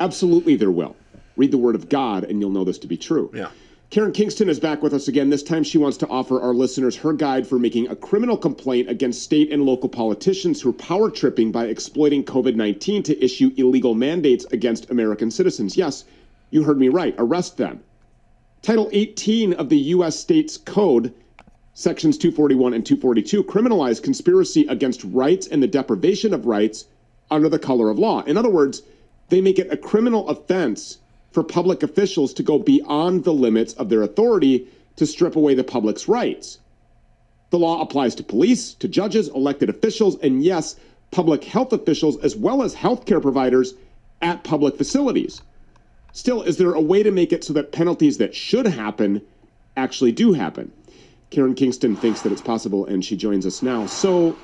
[0.00, 0.96] Absolutely, there will.
[1.36, 3.30] Read the word of God, and you'll know this to be true.
[3.34, 3.50] Yeah.
[3.88, 5.30] Karen Kingston is back with us again.
[5.30, 8.90] This time she wants to offer our listeners her guide for making a criminal complaint
[8.90, 13.52] against state and local politicians who are power tripping by exploiting COVID 19 to issue
[13.56, 15.76] illegal mandates against American citizens.
[15.76, 16.04] Yes,
[16.50, 17.14] you heard me right.
[17.16, 17.80] Arrest them.
[18.60, 20.18] Title 18 of the U.S.
[20.18, 21.14] States Code,
[21.78, 26.86] Sections 241 and 242, criminalize conspiracy against rights and the deprivation of rights
[27.30, 28.22] under the color of law.
[28.22, 28.80] In other words,
[29.28, 30.96] they make it a criminal offense
[31.32, 34.66] for public officials to go beyond the limits of their authority
[34.96, 36.60] to strip away the public's rights.
[37.50, 40.76] The law applies to police, to judges, elected officials, and yes,
[41.10, 43.74] public health officials, as well as healthcare providers
[44.22, 45.42] at public facilities.
[46.14, 49.20] Still, is there a way to make it so that penalties that should happen
[49.76, 50.72] actually do happen?
[51.30, 53.86] Karen Kingston thinks that it's possible, and she joins us now.
[53.86, 54.36] So,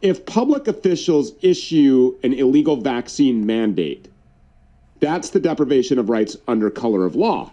[0.00, 4.08] if public officials issue an illegal vaccine mandate,
[5.00, 7.50] that's the deprivation of rights under color of law.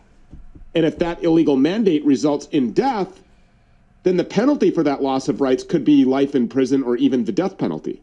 [0.75, 3.21] And if that illegal mandate results in death,
[4.03, 7.25] then the penalty for that loss of rights could be life in prison or even
[7.25, 8.01] the death penalty.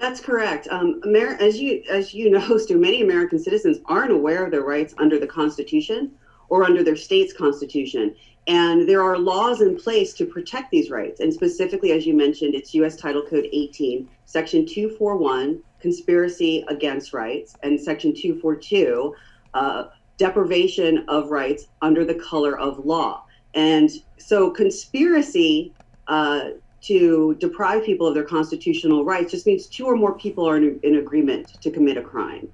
[0.00, 0.66] That's correct.
[0.70, 4.62] Um, Amer- as you as you know, Stu, many American citizens aren't aware of their
[4.62, 6.12] rights under the Constitution
[6.48, 8.14] or under their state's constitution,
[8.48, 11.20] and there are laws in place to protect these rights.
[11.20, 12.96] And specifically, as you mentioned, it's U.S.
[12.96, 19.14] Title Code 18, Section 241 conspiracy against rights, and Section 242,
[19.52, 19.84] uh,
[20.16, 23.24] deprivation of rights under the color of law.
[23.54, 25.74] And so, conspiracy
[26.06, 30.56] uh, to deprive people of their constitutional rights just means two or more people are
[30.56, 32.48] in, in agreement to commit a crime.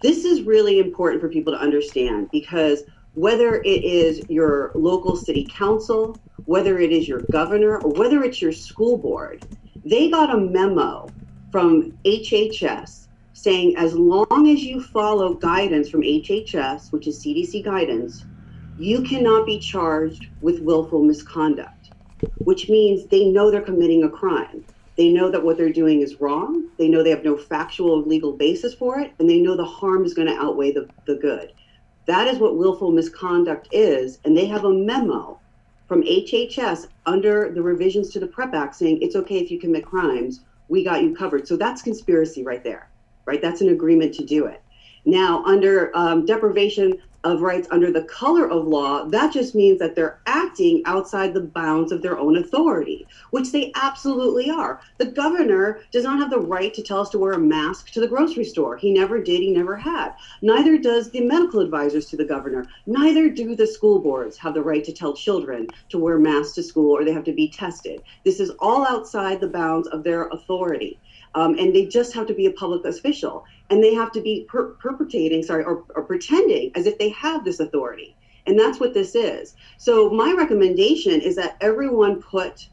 [0.00, 2.84] This is really important for people to understand because
[3.16, 8.42] whether it is your local city council, whether it is your governor, or whether it's
[8.42, 9.42] your school board,
[9.86, 11.10] they got a memo
[11.50, 18.26] from HHS saying as long as you follow guidance from HHS, which is CDC guidance,
[18.76, 21.92] you cannot be charged with willful misconduct,
[22.44, 24.62] which means they know they're committing a crime.
[24.98, 26.68] They know that what they're doing is wrong.
[26.78, 30.04] They know they have no factual legal basis for it, and they know the harm
[30.04, 31.50] is going to outweigh the, the good.
[32.06, 34.18] That is what willful misconduct is.
[34.24, 35.38] And they have a memo
[35.88, 39.84] from HHS under the revisions to the PREP Act saying it's okay if you commit
[39.84, 40.40] crimes.
[40.68, 41.46] We got you covered.
[41.46, 42.88] So that's conspiracy right there,
[43.24, 43.40] right?
[43.42, 44.62] That's an agreement to do it.
[45.04, 46.94] Now, under um, deprivation
[47.26, 51.40] of rights under the color of law, that just means that they're acting outside the
[51.40, 54.80] bounds of their own authority, which they absolutely are.
[54.98, 58.00] The governor does not have the right to tell us to wear a mask to
[58.00, 58.76] the grocery store.
[58.76, 60.12] He never did, he never had.
[60.40, 62.66] Neither does the medical advisors to the governor.
[62.86, 66.62] Neither do the school boards have the right to tell children to wear masks to
[66.62, 68.02] school or they have to be tested.
[68.24, 71.00] This is all outside the bounds of their authority.
[71.36, 74.46] Um, and they just have to be a public official and they have to be
[74.48, 78.16] per- perpetrating sorry or, or pretending as if they have this authority.
[78.46, 79.54] And that's what this is.
[79.76, 82.68] So my recommendation is that everyone put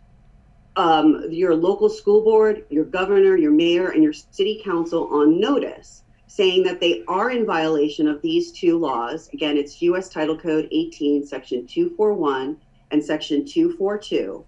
[0.77, 6.03] um, your local school board your governor your mayor and your city council on notice
[6.27, 9.29] saying that they are in violation of these two laws.
[9.33, 12.57] Again it's us title code 18 section 241
[12.91, 14.45] and section 242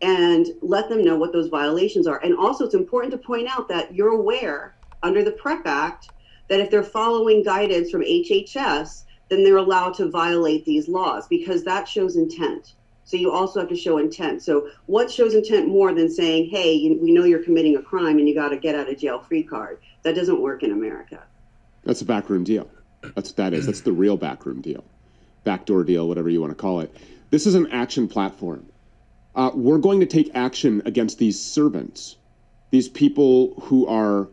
[0.00, 2.22] and let them know what those violations are.
[2.22, 6.10] And also, it's important to point out that you're aware under the PREP Act
[6.48, 11.64] that if they're following guidance from HHS, then they're allowed to violate these laws because
[11.64, 12.74] that shows intent.
[13.04, 14.42] So you also have to show intent.
[14.42, 18.18] So what shows intent more than saying, "Hey, you, we know you're committing a crime
[18.18, 19.78] and you got to get out of jail free card"?
[20.02, 21.22] That doesn't work in America.
[21.84, 22.68] That's a backroom deal.
[23.14, 23.66] That's what that is.
[23.66, 24.84] That's the real backroom deal,
[25.44, 26.94] backdoor deal, whatever you want to call it.
[27.30, 28.66] This is an action platform.
[29.34, 32.16] Uh, we're going to take action against these servants,
[32.70, 34.28] these people who are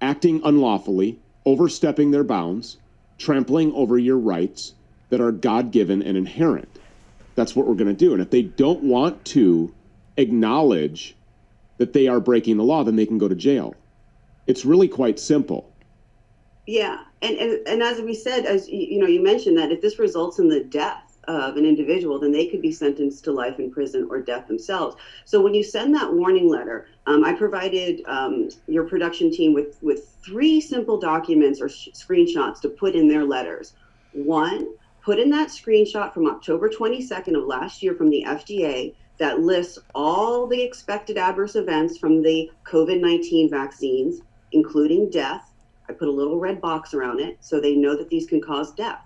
[0.00, 2.78] acting unlawfully, overstepping their bounds,
[3.18, 4.74] trampling over your rights
[5.10, 6.68] that are God given and inherent.
[7.34, 8.12] That's what we're going to do.
[8.12, 9.74] And if they don't want to
[10.16, 11.16] acknowledge
[11.78, 13.74] that they are breaking the law, then they can go to jail.
[14.46, 15.70] It's really quite simple.
[16.66, 19.98] Yeah, and and, and as we said, as you know, you mentioned that if this
[19.98, 23.70] results in the death of an individual, then they could be sentenced to life in
[23.70, 24.96] prison or death themselves.
[25.24, 29.78] So when you send that warning letter, um, I provided um, your production team with,
[29.82, 33.74] with three simple documents or sh- screenshots to put in their letters.
[34.12, 34.68] One,
[35.02, 39.78] put in that screenshot from October 22nd of last year from the FDA that lists
[39.94, 44.20] all the expected adverse events from the COVID 19 vaccines,
[44.52, 45.52] including death.
[45.88, 48.72] I put a little red box around it so they know that these can cause
[48.72, 49.04] death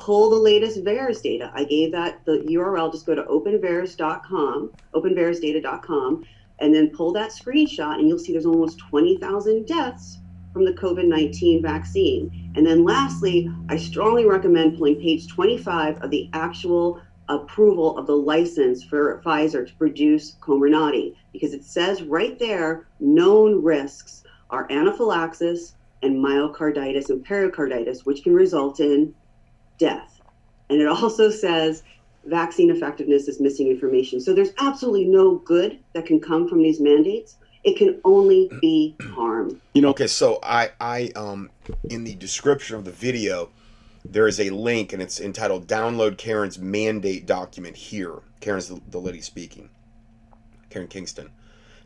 [0.00, 1.52] pull the latest VAERS data.
[1.54, 2.90] I gave that the URL.
[2.90, 6.24] Just go to openvaers.com, openvaersdata.com,
[6.58, 10.18] and then pull that screenshot, and you'll see there's almost 20,000 deaths
[10.52, 12.52] from the COVID 19 vaccine.
[12.56, 18.16] And then lastly, I strongly recommend pulling page 25 of the actual approval of the
[18.16, 25.74] license for Pfizer to produce Comirnaty because it says right there known risks are anaphylaxis
[26.02, 29.14] and myocarditis and pericarditis, which can result in
[29.80, 30.20] death.
[30.68, 31.82] And it also says
[32.24, 34.20] vaccine effectiveness is missing information.
[34.20, 37.36] So there's absolutely no good that can come from these mandates.
[37.64, 39.60] It can only be harm.
[39.74, 41.50] You know, okay, so I, I, um,
[41.90, 43.50] in the description of the video,
[44.04, 48.98] there is a link and it's entitled "Download Karen's Mandate Document Here." Karen's the, the
[48.98, 49.68] lady speaking,
[50.70, 51.30] Karen Kingston.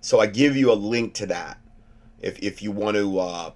[0.01, 1.59] So I give you a link to that
[2.21, 3.51] if if you want to uh,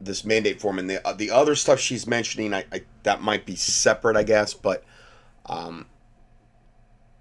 [0.00, 3.44] this mandate form and the uh, the other stuff she's mentioning I, I, that might
[3.44, 4.84] be separate I guess but
[5.46, 5.86] um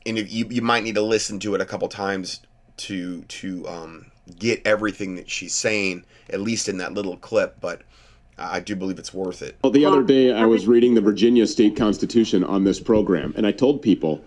[0.05, 2.41] and if you you might need to listen to it a couple times
[2.77, 7.81] to to um get everything that she's saying at least in that little clip but
[8.39, 9.57] I do believe it's worth it.
[9.63, 13.47] Well, the other day I was reading the Virginia State Constitution on this program and
[13.47, 14.23] I told people,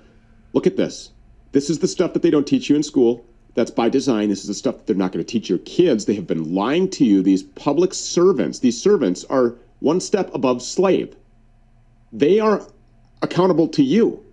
[0.53, 1.13] look at this.
[1.53, 3.25] This is the stuff that they don't teach you in school.
[3.61, 4.31] That's by design.
[4.31, 6.07] This is the stuff that they're not going to teach your kids.
[6.07, 7.23] They have been lying to you.
[7.23, 11.15] These public servants, these servants are one step above slave.
[12.11, 12.67] They are
[13.21, 14.25] accountable to you.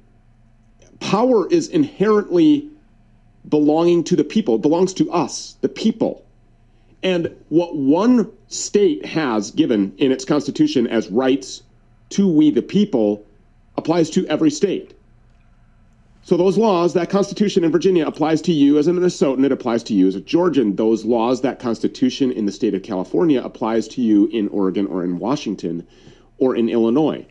[1.01, 2.69] Power is inherently
[3.49, 6.23] belonging to the people, it belongs to us, the people.
[7.03, 11.63] And what one state has given in its constitution as rights
[12.11, 13.25] to we the people
[13.75, 14.96] applies to every state.
[16.27, 19.81] So those laws, that Constitution in Virginia applies to you as a Minnesotan, it applies
[19.83, 20.75] to you as a Georgian.
[20.75, 25.05] Those laws, that Constitution in the state of California applies to you in Oregon or
[25.05, 25.87] in Washington
[26.37, 27.25] or in Illinois.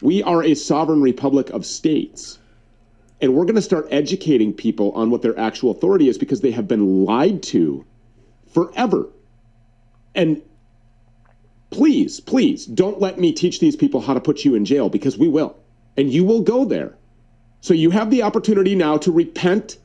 [0.00, 2.38] We are a sovereign republic of states.
[3.20, 6.52] And we're going to start educating people on what their actual authority is because they
[6.52, 7.84] have been lied to
[8.52, 9.08] forever.
[10.14, 10.40] And
[11.70, 15.18] please, please don't let me teach these people how to put you in jail because
[15.18, 15.56] we will.
[15.96, 16.94] And you will go there.
[17.64, 19.78] So you have the opportunity now to repent,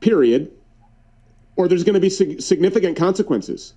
[0.00, 0.50] period,
[1.54, 3.74] or there's going to be sig- significant consequences.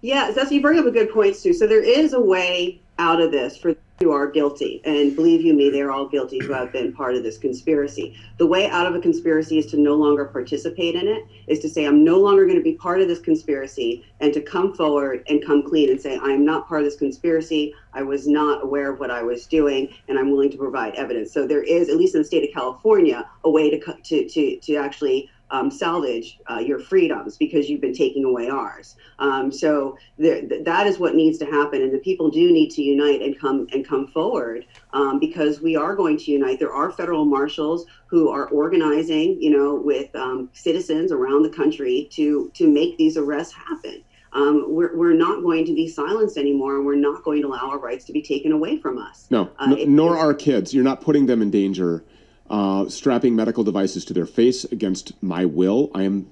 [0.00, 1.52] Yeah, so you bring up a good point, Stew.
[1.52, 5.52] So there is a way out of this for who are guilty, and believe you
[5.52, 8.16] me, they're all guilty who have been part of this conspiracy.
[8.38, 11.68] The way out of a conspiracy is to no longer participate in it, is to
[11.68, 15.22] say, I'm no longer going to be part of this conspiracy, and to come forward
[15.28, 17.74] and come clean and say, I am not part of this conspiracy.
[17.92, 21.30] I was not aware of what I was doing, and I'm willing to provide evidence.
[21.30, 24.56] So there is, at least in the state of California, a way to to to,
[24.60, 28.96] to actually um, salvage uh, your freedoms because you've been taking away ours.
[29.18, 32.70] Um, so there, th- that is what needs to happen, and the people do need
[32.70, 36.58] to unite and come and come forward um, because we are going to unite.
[36.58, 42.08] There are federal marshals who are organizing, you know, with um, citizens around the country
[42.12, 44.02] to to make these arrests happen.
[44.32, 47.68] Um, we're, we're not going to be silenced anymore, and we're not going to allow
[47.70, 49.26] our rights to be taken away from us.
[49.30, 50.72] No, Uh, n- nor our kids.
[50.72, 52.04] You're not putting them in danger.
[52.50, 55.88] Uh, strapping medical devices to their face against my will.
[55.94, 56.26] I am,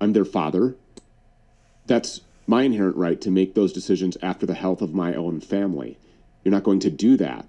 [0.00, 0.74] I'm their father.
[1.86, 5.96] That's my inherent right to make those decisions after the health of my own family.
[6.42, 7.46] You're not going to do that.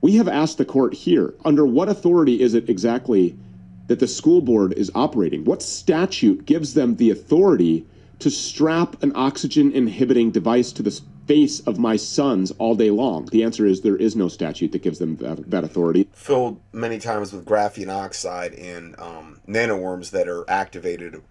[0.00, 3.38] We have asked the court here under what authority is it exactly
[3.86, 5.44] that the school board is operating?
[5.44, 7.86] What statute gives them the authority
[8.18, 13.26] to strap an oxygen inhibiting device to the face of my sons all day long?
[13.26, 16.08] The answer is there is no statute that gives them that, that authority.
[16.12, 21.22] Filled many times with graphene oxide and um, nanoworms that are activated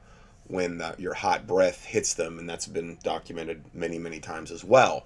[0.48, 4.64] when uh, your hot breath hits them, and that's been documented many, many times as
[4.64, 5.06] well.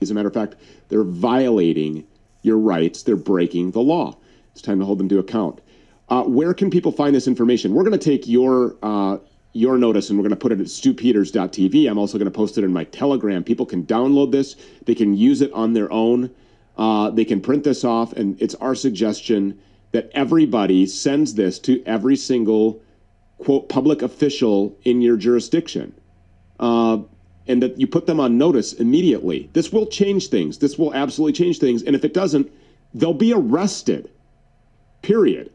[0.00, 0.56] As a matter of fact,
[0.88, 2.04] they're violating
[2.42, 3.04] your rights.
[3.04, 4.16] They're breaking the law.
[4.52, 5.60] It's time to hold them to account.
[6.08, 7.72] Uh, where can people find this information?
[7.72, 9.18] We're going to take your uh,
[9.52, 11.90] your notice and we're going to put it at stewpeters.tv.
[11.90, 13.44] I'm also going to post it in my Telegram.
[13.44, 14.56] People can download this.
[14.86, 16.30] They can use it on their own.
[16.76, 19.58] Uh, they can print this off, and it's our suggestion
[19.92, 22.80] that everybody sends this to every single
[23.38, 25.92] quote public official in your jurisdiction.
[26.58, 26.98] Uh,
[27.48, 29.50] and that you put them on notice immediately.
[29.52, 30.58] This will change things.
[30.58, 31.82] This will absolutely change things.
[31.82, 32.50] And if it doesn't,
[32.94, 34.10] they'll be arrested.
[35.02, 35.50] Period.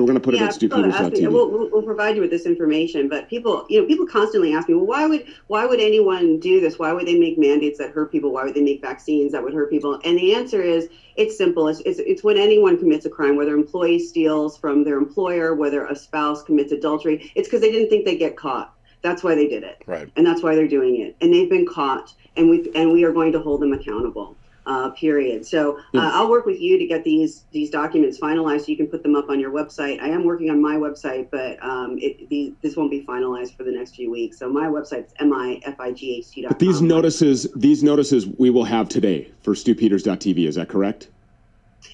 [0.00, 1.82] So we're going to put yeah, it at people have asked me, we'll, we'll, we'll
[1.82, 5.04] provide you with this information, but people, you know, people constantly ask me, well, why
[5.04, 6.78] would why would anyone do this?
[6.78, 8.32] Why would they make mandates that hurt people?
[8.32, 10.00] Why would they make vaccines that would hurt people?
[10.02, 11.68] And the answer is, it's simple.
[11.68, 15.54] It's, it's, it's when anyone commits a crime, whether an employee steals from their employer,
[15.54, 18.74] whether a spouse commits adultery, it's because they didn't think they'd get caught.
[19.02, 20.08] That's why they did it, Right.
[20.16, 21.14] and that's why they're doing it.
[21.20, 24.34] And they've been caught, and we and we are going to hold them accountable.
[24.70, 25.44] Uh, period.
[25.44, 26.12] So uh, Yes.
[26.14, 29.16] I'll work with you to get these these documents finalized so you can put them
[29.16, 30.00] up on your website.
[30.00, 33.64] I am working on my website, but um, it, the, this won't be finalized for
[33.64, 34.38] the next few weeks.
[34.38, 36.44] So my website's mifight.com.
[36.48, 40.46] But these notices, these notices we will have today for stewpeters.tv.
[40.46, 41.08] Is that correct?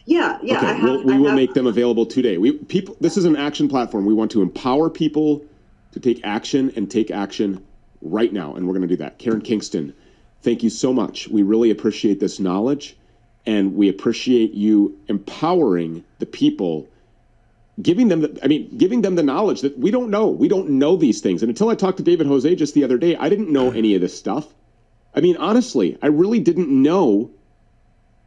[0.05, 0.59] Yeah, yeah.
[0.59, 2.37] okay, I have, we'll, we I will have- make them available today.
[2.37, 2.95] We people.
[3.01, 4.05] This is an action platform.
[4.05, 5.43] We want to empower people
[5.93, 7.65] to take action and take action
[8.03, 9.19] right now, and we're going to do that.
[9.19, 9.95] Karen Kingston,
[10.47, 11.27] thank you so much.
[11.27, 12.97] We really appreciate this knowledge,
[13.47, 16.89] and we appreciate you empowering the people,
[17.83, 18.21] giving them.
[18.21, 20.29] The, I mean, giving them the knowledge that we don't know.
[20.29, 22.97] We don't know these things, and until I talked to David Jose just the other
[22.97, 24.47] day, I didn't know any of this stuff.
[25.17, 27.31] I mean, honestly, I really didn't know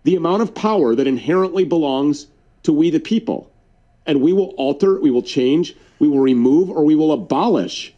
[0.04, 2.28] the amount of power that inherently belongs
[2.64, 3.50] to we the people.
[4.06, 7.94] And we will alter, we will change, we will remove, or we will abolish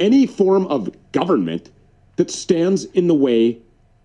[0.00, 1.70] any form of government
[2.18, 3.58] that stands in the way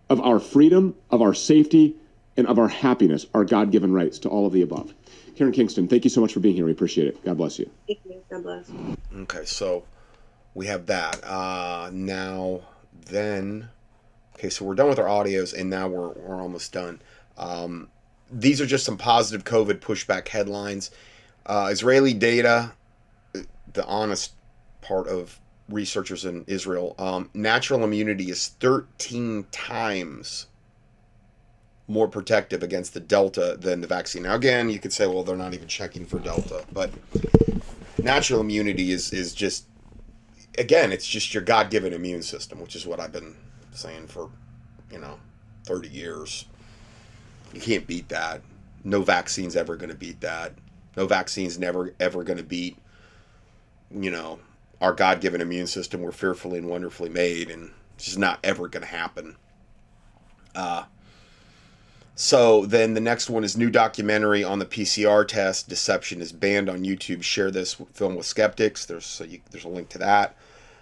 [0.07, 1.95] of our freedom, of our safety,
[2.37, 4.93] and of our happiness, our God given rights to all of the above.
[5.35, 6.65] Karen Kingston, thank you so much for being here.
[6.65, 7.25] We appreciate it.
[7.25, 7.69] God bless you.
[7.87, 8.23] Thank you.
[8.29, 8.71] God bless.
[9.21, 9.83] Okay, so
[10.53, 11.23] we have that.
[11.23, 12.61] Uh, now,
[13.07, 13.69] then,
[14.35, 17.01] okay, so we're done with our audios, and now we're, we're almost done.
[17.35, 17.89] Um,
[18.31, 20.91] these are just some positive COVID pushback headlines.
[21.47, 22.73] Uh, Israeli data,
[23.73, 24.33] the honest
[24.81, 30.47] part of researchers in Israel, um, natural immunity is 13 times
[31.87, 34.23] more protective against the Delta than the vaccine.
[34.23, 36.91] Now, again, you could say, well, they're not even checking for Delta, but
[38.01, 39.65] natural immunity is is just
[40.57, 43.35] again, it's just your God given immune system, which is what I've been
[43.71, 44.29] saying for
[44.91, 45.19] you know
[45.65, 46.45] thirty years.
[47.53, 48.41] You can't beat that.
[48.83, 50.53] No vaccine's ever going to beat that.
[50.97, 52.77] No vaccine's never ever going to beat
[53.91, 54.39] you know
[54.83, 56.01] our God given immune system.
[56.03, 59.37] We're fearfully and wonderfully made, and it's just not ever going to happen.
[60.55, 60.85] Uh,
[62.15, 65.69] So then the next one is new documentary on the PCR test.
[65.69, 67.23] Deception is banned on YouTube.
[67.23, 68.85] Share this film with skeptics.
[68.85, 70.35] There's there's a link to that.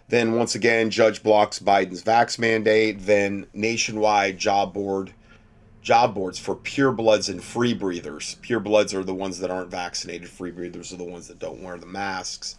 [0.10, 3.06] Then once again, judge blocks Biden's vax mandate.
[3.06, 5.14] Then nationwide job board
[5.82, 8.38] job boards for pure bloods and free breathers.
[8.41, 10.30] Pure bloods are the ones that aren't vaccinated.
[10.30, 12.57] Free breathers are the ones that don't wear the masks.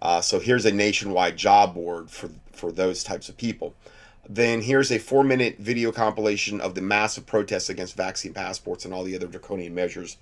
[0.00, 3.74] Uh, so here's a nationwide job board for for those types of people.
[4.28, 8.92] Then here's a four minute video compilation of the massive protests against vaccine passports and
[8.92, 10.18] all the other draconian measures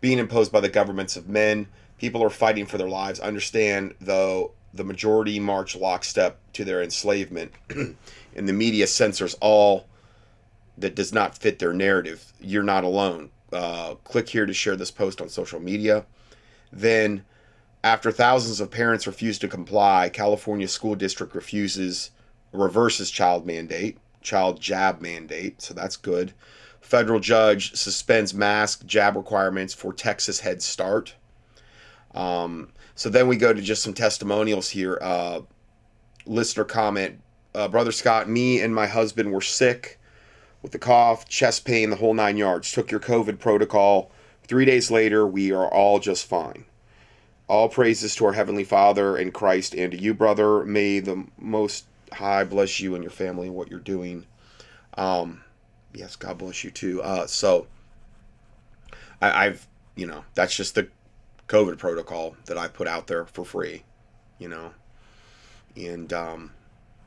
[0.00, 1.68] being imposed by the governments of men.
[1.98, 3.20] People are fighting for their lives.
[3.20, 9.86] Understand, though, the majority march lockstep to their enslavement, and the media censors all
[10.76, 12.32] that does not fit their narrative.
[12.40, 13.30] You're not alone.
[13.52, 16.04] Uh, click here to share this post on social media.
[16.70, 17.24] Then,
[17.84, 22.10] after thousands of parents refuse to comply, California school district refuses
[22.52, 26.32] reverses child mandate, child jab mandate, so that's good.
[26.80, 31.14] Federal judge suspends mask jab requirements for Texas Head Start.
[32.14, 34.98] Um, so then we go to just some testimonials here.
[35.00, 35.40] Uh,
[36.26, 37.20] listener comment
[37.54, 39.98] uh, Brother Scott, me and my husband were sick
[40.62, 42.70] with the cough, chest pain, the whole nine yards.
[42.70, 44.10] Took your COVID protocol.
[44.44, 46.64] Three days later, we are all just fine.
[47.48, 50.64] All praises to our Heavenly Father and Christ and to you, brother.
[50.64, 54.26] May the Most High bless you and your family and what you're doing.
[54.98, 55.42] Um,
[55.94, 57.02] yes, God bless you too.
[57.02, 57.66] Uh, so
[59.22, 59.66] I, I've,
[59.96, 60.88] you know, that's just the
[61.48, 63.82] COVID protocol that I put out there for free,
[64.38, 64.72] you know,
[65.76, 66.52] and um,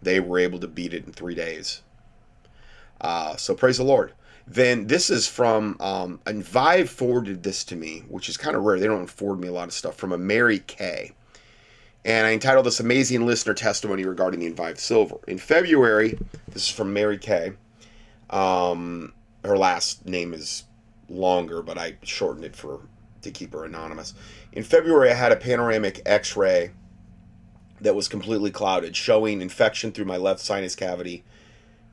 [0.01, 1.81] they were able to beat it in three days.
[2.99, 4.13] Uh, so praise the Lord.
[4.47, 8.63] Then this is from, um, and Vive forwarded this to me, which is kind of
[8.63, 8.79] rare.
[8.79, 11.11] They don't forward me a lot of stuff from a Mary Kay.
[12.03, 15.17] And I entitled this amazing listener testimony regarding the Envive Silver.
[15.27, 17.53] In February, this is from Mary Kay.
[18.29, 19.13] Um,
[19.45, 20.63] her last name is
[21.09, 22.81] longer, but I shortened it for
[23.21, 24.15] to keep her anonymous.
[24.51, 26.71] In February, I had a panoramic X-ray
[27.81, 31.23] that was completely clouded, showing infection through my left sinus cavity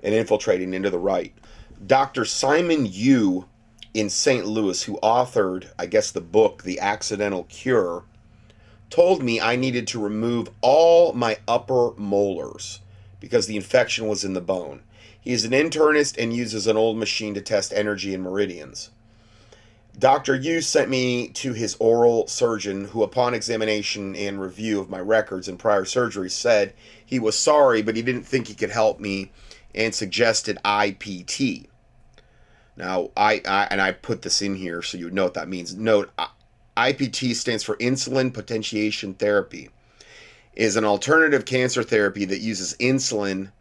[0.03, 1.35] and infiltrating into the right.
[1.87, 2.25] Dr.
[2.25, 3.47] Simon Yu
[3.95, 4.45] in St.
[4.45, 8.05] Louis, who authored, I guess, the book The Accidental Cure,
[8.91, 12.81] told me I needed to remove all my upper molars
[13.21, 14.83] because the infection was in the bone.
[15.21, 18.91] He is an internist and uses an old machine to test energy and meridians.
[19.97, 20.35] Dr.
[20.35, 25.49] Yu sent me to his oral surgeon, who, upon examination and review of my records
[25.49, 26.73] and prior surgeries, said
[27.05, 29.31] he was sorry, but he didn't think he could help me
[29.79, 31.69] and suggested IPT.
[32.77, 35.75] Now, I, I and I put this in here so you know what that means.
[35.75, 36.11] Note,
[36.77, 39.71] IPT stands for insulin potentiation therapy.
[40.55, 43.53] Is an alternative cancer therapy that uses insulin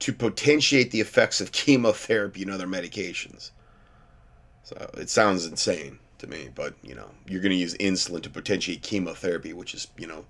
[0.00, 3.52] to potentiate the effects of chemotherapy and other medications.
[4.64, 8.30] So it sounds insane to me, but you know, you're going to use insulin to
[8.30, 10.24] potentiate chemotherapy, which is, you know,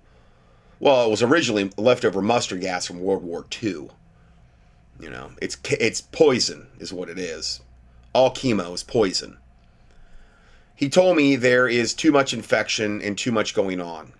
[0.79, 3.89] well, it was originally leftover mustard gas from World War II.
[5.01, 7.59] You know, it's it's poison is what it is.
[8.13, 9.39] All chemo is poison.
[10.75, 14.13] He told me there is too much infection and too much going on.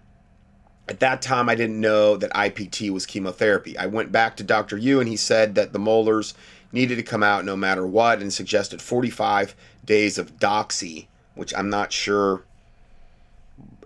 [0.88, 3.78] At that time, I didn't know that IPT was chemotherapy.
[3.78, 4.76] I went back to Dr.
[4.76, 6.34] Yu and he said that the molars
[6.72, 9.56] needed to come out no matter what and suggested 45
[9.86, 12.44] days of doxy, which I'm not sure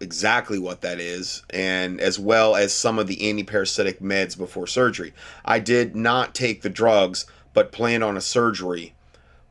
[0.02, 5.14] exactly what that is, and as well as some of the antiparasitic meds before surgery.
[5.44, 8.94] I did not take the drugs, but planned on a surgery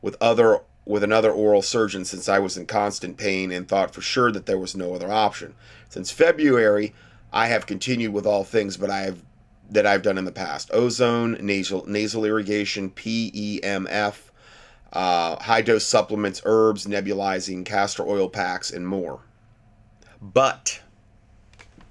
[0.01, 4.01] with other with another oral surgeon since I was in constant pain and thought for
[4.01, 5.55] sure that there was no other option.
[5.89, 6.93] Since February,
[7.33, 9.23] I have continued with all things, but I have
[9.71, 14.15] that I've done in the past: ozone, nasal nasal irrigation, PEMF,
[14.93, 19.21] uh, high dose supplements, herbs, nebulizing, castor oil packs, and more.
[20.33, 20.81] But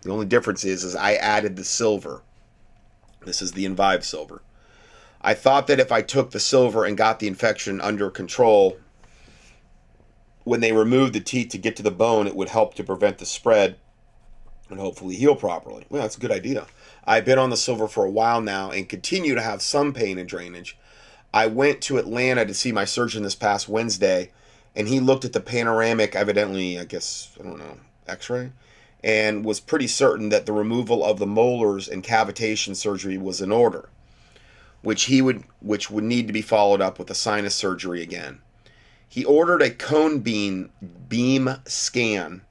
[0.02, 2.22] the only difference is, is I added the silver.
[3.24, 4.42] This is the Envive silver.
[5.20, 8.76] I thought that if I took the silver and got the infection under control,
[10.42, 13.18] when they removed the teeth to get to the bone, it would help to prevent
[13.18, 13.76] the spread
[14.68, 15.86] and hopefully heal properly.
[15.88, 16.66] Well, that's a good idea.
[17.04, 20.18] I've been on the silver for a while now and continue to have some pain
[20.18, 20.76] and drainage.
[21.32, 24.32] I went to Atlanta to see my surgeon this past Wednesday,
[24.74, 28.52] and he looked at the panoramic, evidently, I guess, I don't know, x ray,
[29.02, 33.52] and was pretty certain that the removal of the molars and cavitation surgery was in
[33.52, 33.88] order,
[34.82, 38.40] which he would which would need to be followed up with a sinus surgery again.
[39.06, 40.70] He ordered a cone beam
[41.08, 42.42] beam scan.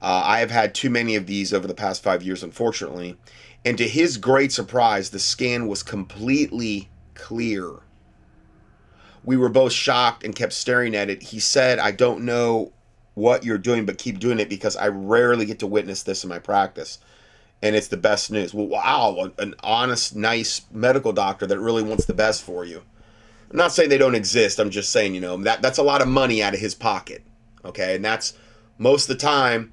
[0.00, 3.16] Uh, I have had too many of these over the past five years, unfortunately,
[3.64, 7.76] and to his great surprise, the scan was completely clear.
[9.24, 11.22] We were both shocked and kept staring at it.
[11.22, 12.73] He said, I don't know
[13.14, 16.28] what you're doing, but keep doing it because I rarely get to witness this in
[16.28, 16.98] my practice.
[17.62, 18.52] And it's the best news.
[18.52, 22.82] Well, wow, an honest, nice medical doctor that really wants the best for you.
[23.50, 24.58] I'm not saying they don't exist.
[24.58, 27.22] I'm just saying, you know, that that's a lot of money out of his pocket.
[27.64, 28.34] Okay, and that's
[28.78, 29.72] most of the time.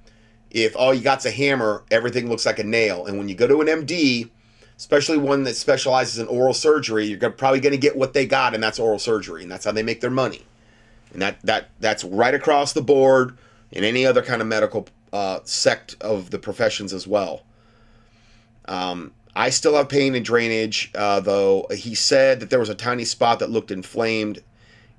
[0.52, 3.06] If all you got's a hammer, everything looks like a nail.
[3.06, 4.30] And when you go to an MD,
[4.78, 8.54] especially one that specializes in oral surgery, you're probably going to get what they got,
[8.54, 10.42] and that's oral surgery, and that's how they make their money.
[11.14, 13.38] And that that that's right across the board
[13.72, 17.44] in any other kind of medical uh, sect of the professions as well.
[18.66, 21.68] Um, I still have pain and drainage, uh, though.
[21.72, 24.42] He said that there was a tiny spot that looked inflamed,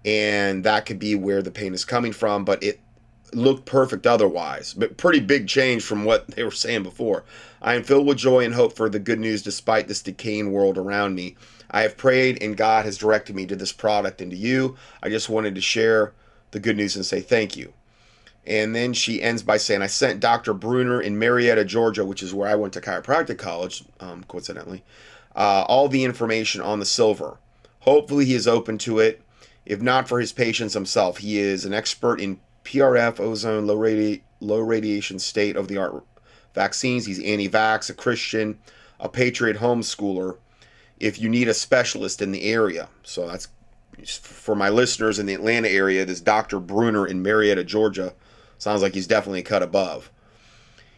[0.04, 2.80] and that could be where the pain is coming from, but it
[3.34, 4.74] looked perfect otherwise.
[4.74, 7.24] But pretty big change from what they were saying before.
[7.60, 10.78] I am filled with joy and hope for the good news despite this decaying world
[10.78, 11.36] around me.
[11.72, 14.76] I have prayed, and God has directed me to this product and to you.
[15.02, 16.12] I just wanted to share
[16.50, 17.72] the good news and say thank you.
[18.46, 20.52] And then she ends by saying, I sent Dr.
[20.52, 24.84] Bruner in Marietta, Georgia, which is where I went to chiropractic college, um, coincidentally,
[25.36, 27.38] uh, all the information on the silver.
[27.80, 29.22] Hopefully, he is open to it.
[29.64, 34.22] If not for his patients himself, he is an expert in PRF, ozone, low, radi-
[34.40, 36.04] low radiation, state of the art
[36.54, 37.06] vaccines.
[37.06, 38.58] He's anti vax, a Christian,
[38.98, 40.36] a patriot homeschooler.
[41.02, 43.48] If you need a specialist in the area, so that's
[44.18, 46.60] for my listeners in the Atlanta area, this Dr.
[46.60, 48.14] Bruner in Marietta, Georgia
[48.62, 50.08] Sounds like he's definitely cut above.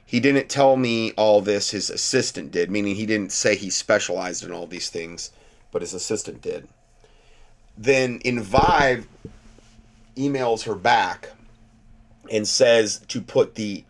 [0.04, 4.44] He didn't tell me all this, his assistant did, meaning he didn't say he specialized
[4.44, 5.30] in all these things,
[5.72, 6.68] but his assistant did.
[7.78, 9.08] Then Invive
[10.14, 11.30] emails her back
[12.30, 13.84] and says to put the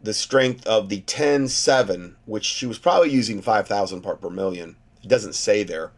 [0.00, 4.76] the strength of the 10-7, which she was probably using 5,000 part per million.
[5.08, 5.90] Doesn't say there.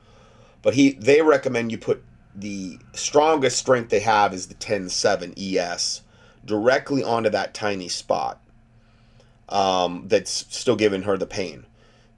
[0.63, 2.03] But he they recommend you put
[2.35, 6.03] the strongest strength they have is the 10-7 ES
[6.45, 8.41] directly onto that tiny spot
[9.49, 11.67] um, that's still giving her the pain.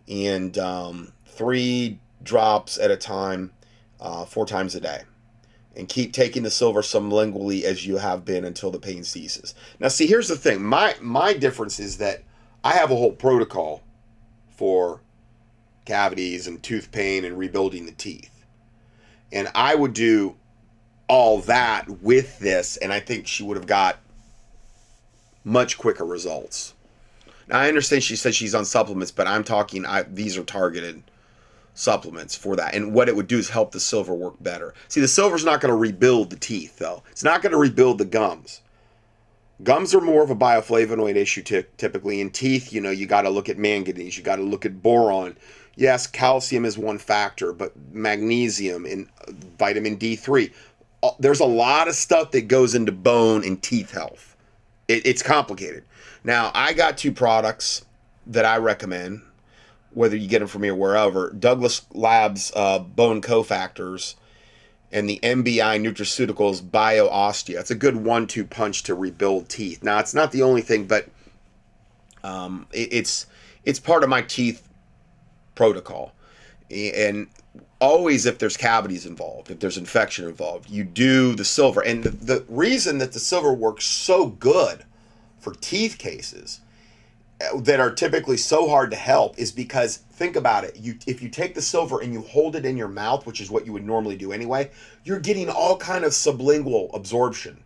[0.09, 3.53] And um, three drops at a time,
[4.01, 5.03] uh, four times a day.
[5.75, 9.55] And keep taking the silver sublingually as you have been until the pain ceases.
[9.81, 10.63] Now, see, here's the thing.
[10.63, 12.23] My my difference is that
[12.63, 13.83] I have a whole protocol
[14.51, 15.01] for
[15.85, 18.45] cavities and tooth pain and rebuilding the teeth.
[19.33, 20.37] And I would do
[21.09, 23.99] all that with this, and I think she would have got
[25.45, 26.75] much quicker results.
[27.49, 31.03] Now I understand she says she's on supplements, but I'm talking I, these are targeted
[31.75, 32.75] supplements for that.
[32.75, 34.75] And what it would do is help the silver work better.
[34.89, 37.03] See, the silver's not going to rebuild the teeth though.
[37.11, 38.61] It's not going to rebuild the gums.
[39.63, 42.21] Gums are more of a bioflavonoid issue t- typically.
[42.21, 44.83] In teeth, you know, you got to look at manganese, you got to look at
[44.83, 45.37] boron.
[45.75, 49.09] Yes, calcium is one factor, but magnesium and
[49.59, 50.53] vitamin D3.
[51.03, 54.37] Uh, there's a lot of stuff that goes into bone and teeth health.
[54.89, 55.85] It, it's complicated.
[56.25, 57.85] Now, I got two products
[58.27, 59.23] that I recommend,
[59.93, 64.15] whether you get them from me or wherever Douglas Labs uh, Bone Cofactors
[64.93, 67.59] and the MBI Nutraceuticals Bio Ostia.
[67.59, 69.83] It's a good one two punch to rebuild teeth.
[69.83, 71.09] Now, it's not the only thing, but
[72.23, 73.27] um, it, it's
[73.65, 74.69] it's part of my teeth
[75.55, 76.13] protocol.
[76.71, 77.29] And
[77.81, 81.83] always, if there's cavities involved, if there's infection involved, you do the silver.
[81.83, 84.85] And the, the reason that the silver works so good
[85.43, 86.61] for teeth cases
[87.43, 91.21] uh, that are typically so hard to help is because think about it you if
[91.21, 93.73] you take the silver and you hold it in your mouth which is what you
[93.73, 94.71] would normally do anyway
[95.03, 97.61] you're getting all kind of sublingual absorption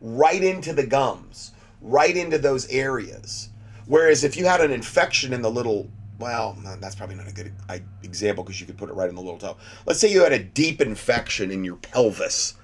[0.00, 1.50] right into the gums
[1.80, 3.48] right into those areas
[3.86, 5.90] whereas if you had an infection in the little
[6.24, 7.52] well, that's probably not a good
[8.02, 9.58] example because you could put it right in the little toe.
[9.84, 12.54] Let's say you had a deep infection in your pelvis.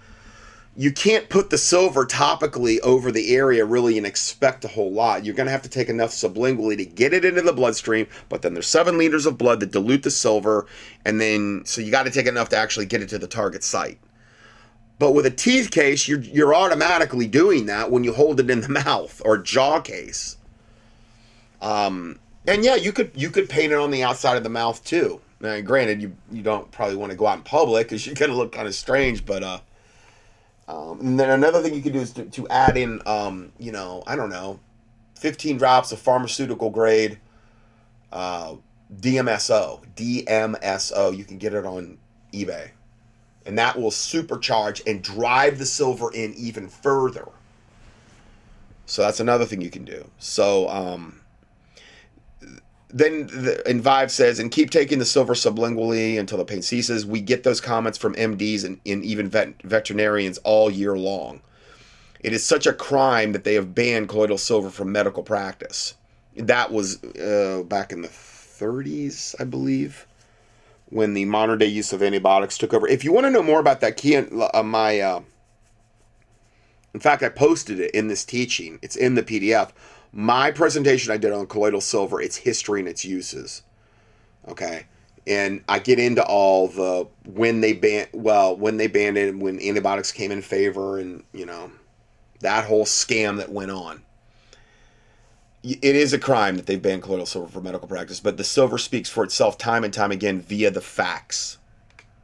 [0.74, 5.26] You can't put the silver topically over the area really and expect a whole lot.
[5.26, 8.40] You're going to have to take enough sublingually to get it into the bloodstream, but
[8.40, 10.64] then there's seven liters of blood that dilute the silver,
[11.04, 13.62] and then so you got to take enough to actually get it to the target
[13.62, 13.98] site.
[14.98, 18.62] But with a teeth case, you're, you're automatically doing that when you hold it in
[18.62, 20.38] the mouth or jaw case.
[21.60, 24.82] Um, and yeah, you could you could paint it on the outside of the mouth
[24.84, 25.20] too.
[25.40, 28.34] Now, granted, you you don't probably want to go out in public because you're gonna
[28.34, 29.24] look kind of strange.
[29.24, 29.60] But uh,
[30.68, 33.72] um, and then another thing you could do is to, to add in, um, you
[33.72, 34.60] know, I don't know,
[35.16, 37.18] 15 drops of pharmaceutical grade
[38.12, 38.56] uh,
[39.00, 39.82] DMSO.
[39.96, 41.16] DMSO.
[41.16, 41.98] You can get it on
[42.32, 42.70] eBay,
[43.46, 47.28] and that will supercharge and drive the silver in even further.
[48.86, 50.08] So that's another thing you can do.
[50.18, 51.19] So um,
[52.92, 57.06] then the, and Vive says, and keep taking the silver sublingually until the pain ceases.
[57.06, 61.40] We get those comments from MDs and, and even vet, veterinarians all year long.
[62.20, 65.94] It is such a crime that they have banned colloidal silver from medical practice.
[66.36, 70.06] That was uh, back in the 30s, I believe,
[70.86, 72.86] when the modern day use of antibiotics took over.
[72.86, 75.22] If you want to know more about that, key, uh, my, uh,
[76.92, 78.78] in fact, I posted it in this teaching.
[78.82, 79.70] It's in the PDF
[80.12, 83.62] my presentation I did on colloidal silver, its history and its uses.
[84.48, 84.86] Okay.
[85.26, 89.40] And I get into all the when they ban well, when they banned it and
[89.40, 91.70] when antibiotics came in favor and, you know,
[92.40, 94.02] that whole scam that went on.
[95.62, 98.78] It is a crime that they've banned colloidal silver for medical practice, but the silver
[98.78, 101.58] speaks for itself time and time again via the facts.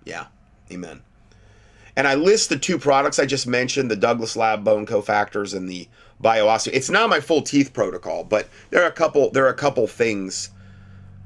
[0.04, 0.26] Yeah.
[0.72, 1.02] Amen.
[1.96, 5.68] And I list the two products I just mentioned, the Douglas Lab bone cofactors and
[5.68, 5.88] the
[6.22, 6.70] bioosteo.
[6.72, 9.86] It's not my full teeth protocol, but there are a couple there are a couple
[9.86, 10.50] things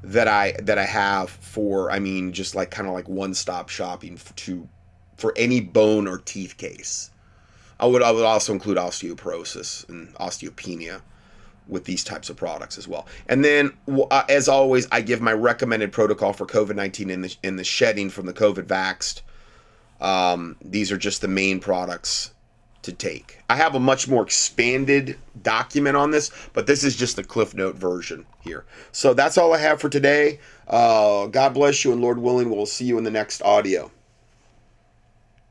[0.03, 4.17] that I that I have for I mean just like kind of like one-stop shopping
[4.17, 4.67] for, to
[5.17, 7.11] for any bone or teeth case.
[7.79, 11.01] I would I would also include osteoporosis and osteopenia
[11.67, 13.07] with these types of products as well.
[13.27, 17.55] And then uh, as always I give my recommended protocol for COVID-19 in the in
[17.55, 19.21] the shedding from the COVID vaxxed.
[20.01, 22.31] Um, these are just the main products
[22.83, 23.39] to take.
[23.49, 27.53] I have a much more expanded document on this, but this is just the Cliff
[27.53, 28.65] Note version here.
[28.91, 30.39] So that's all I have for today.
[30.67, 33.91] Uh, God bless you, and Lord willing, we'll see you in the next audio.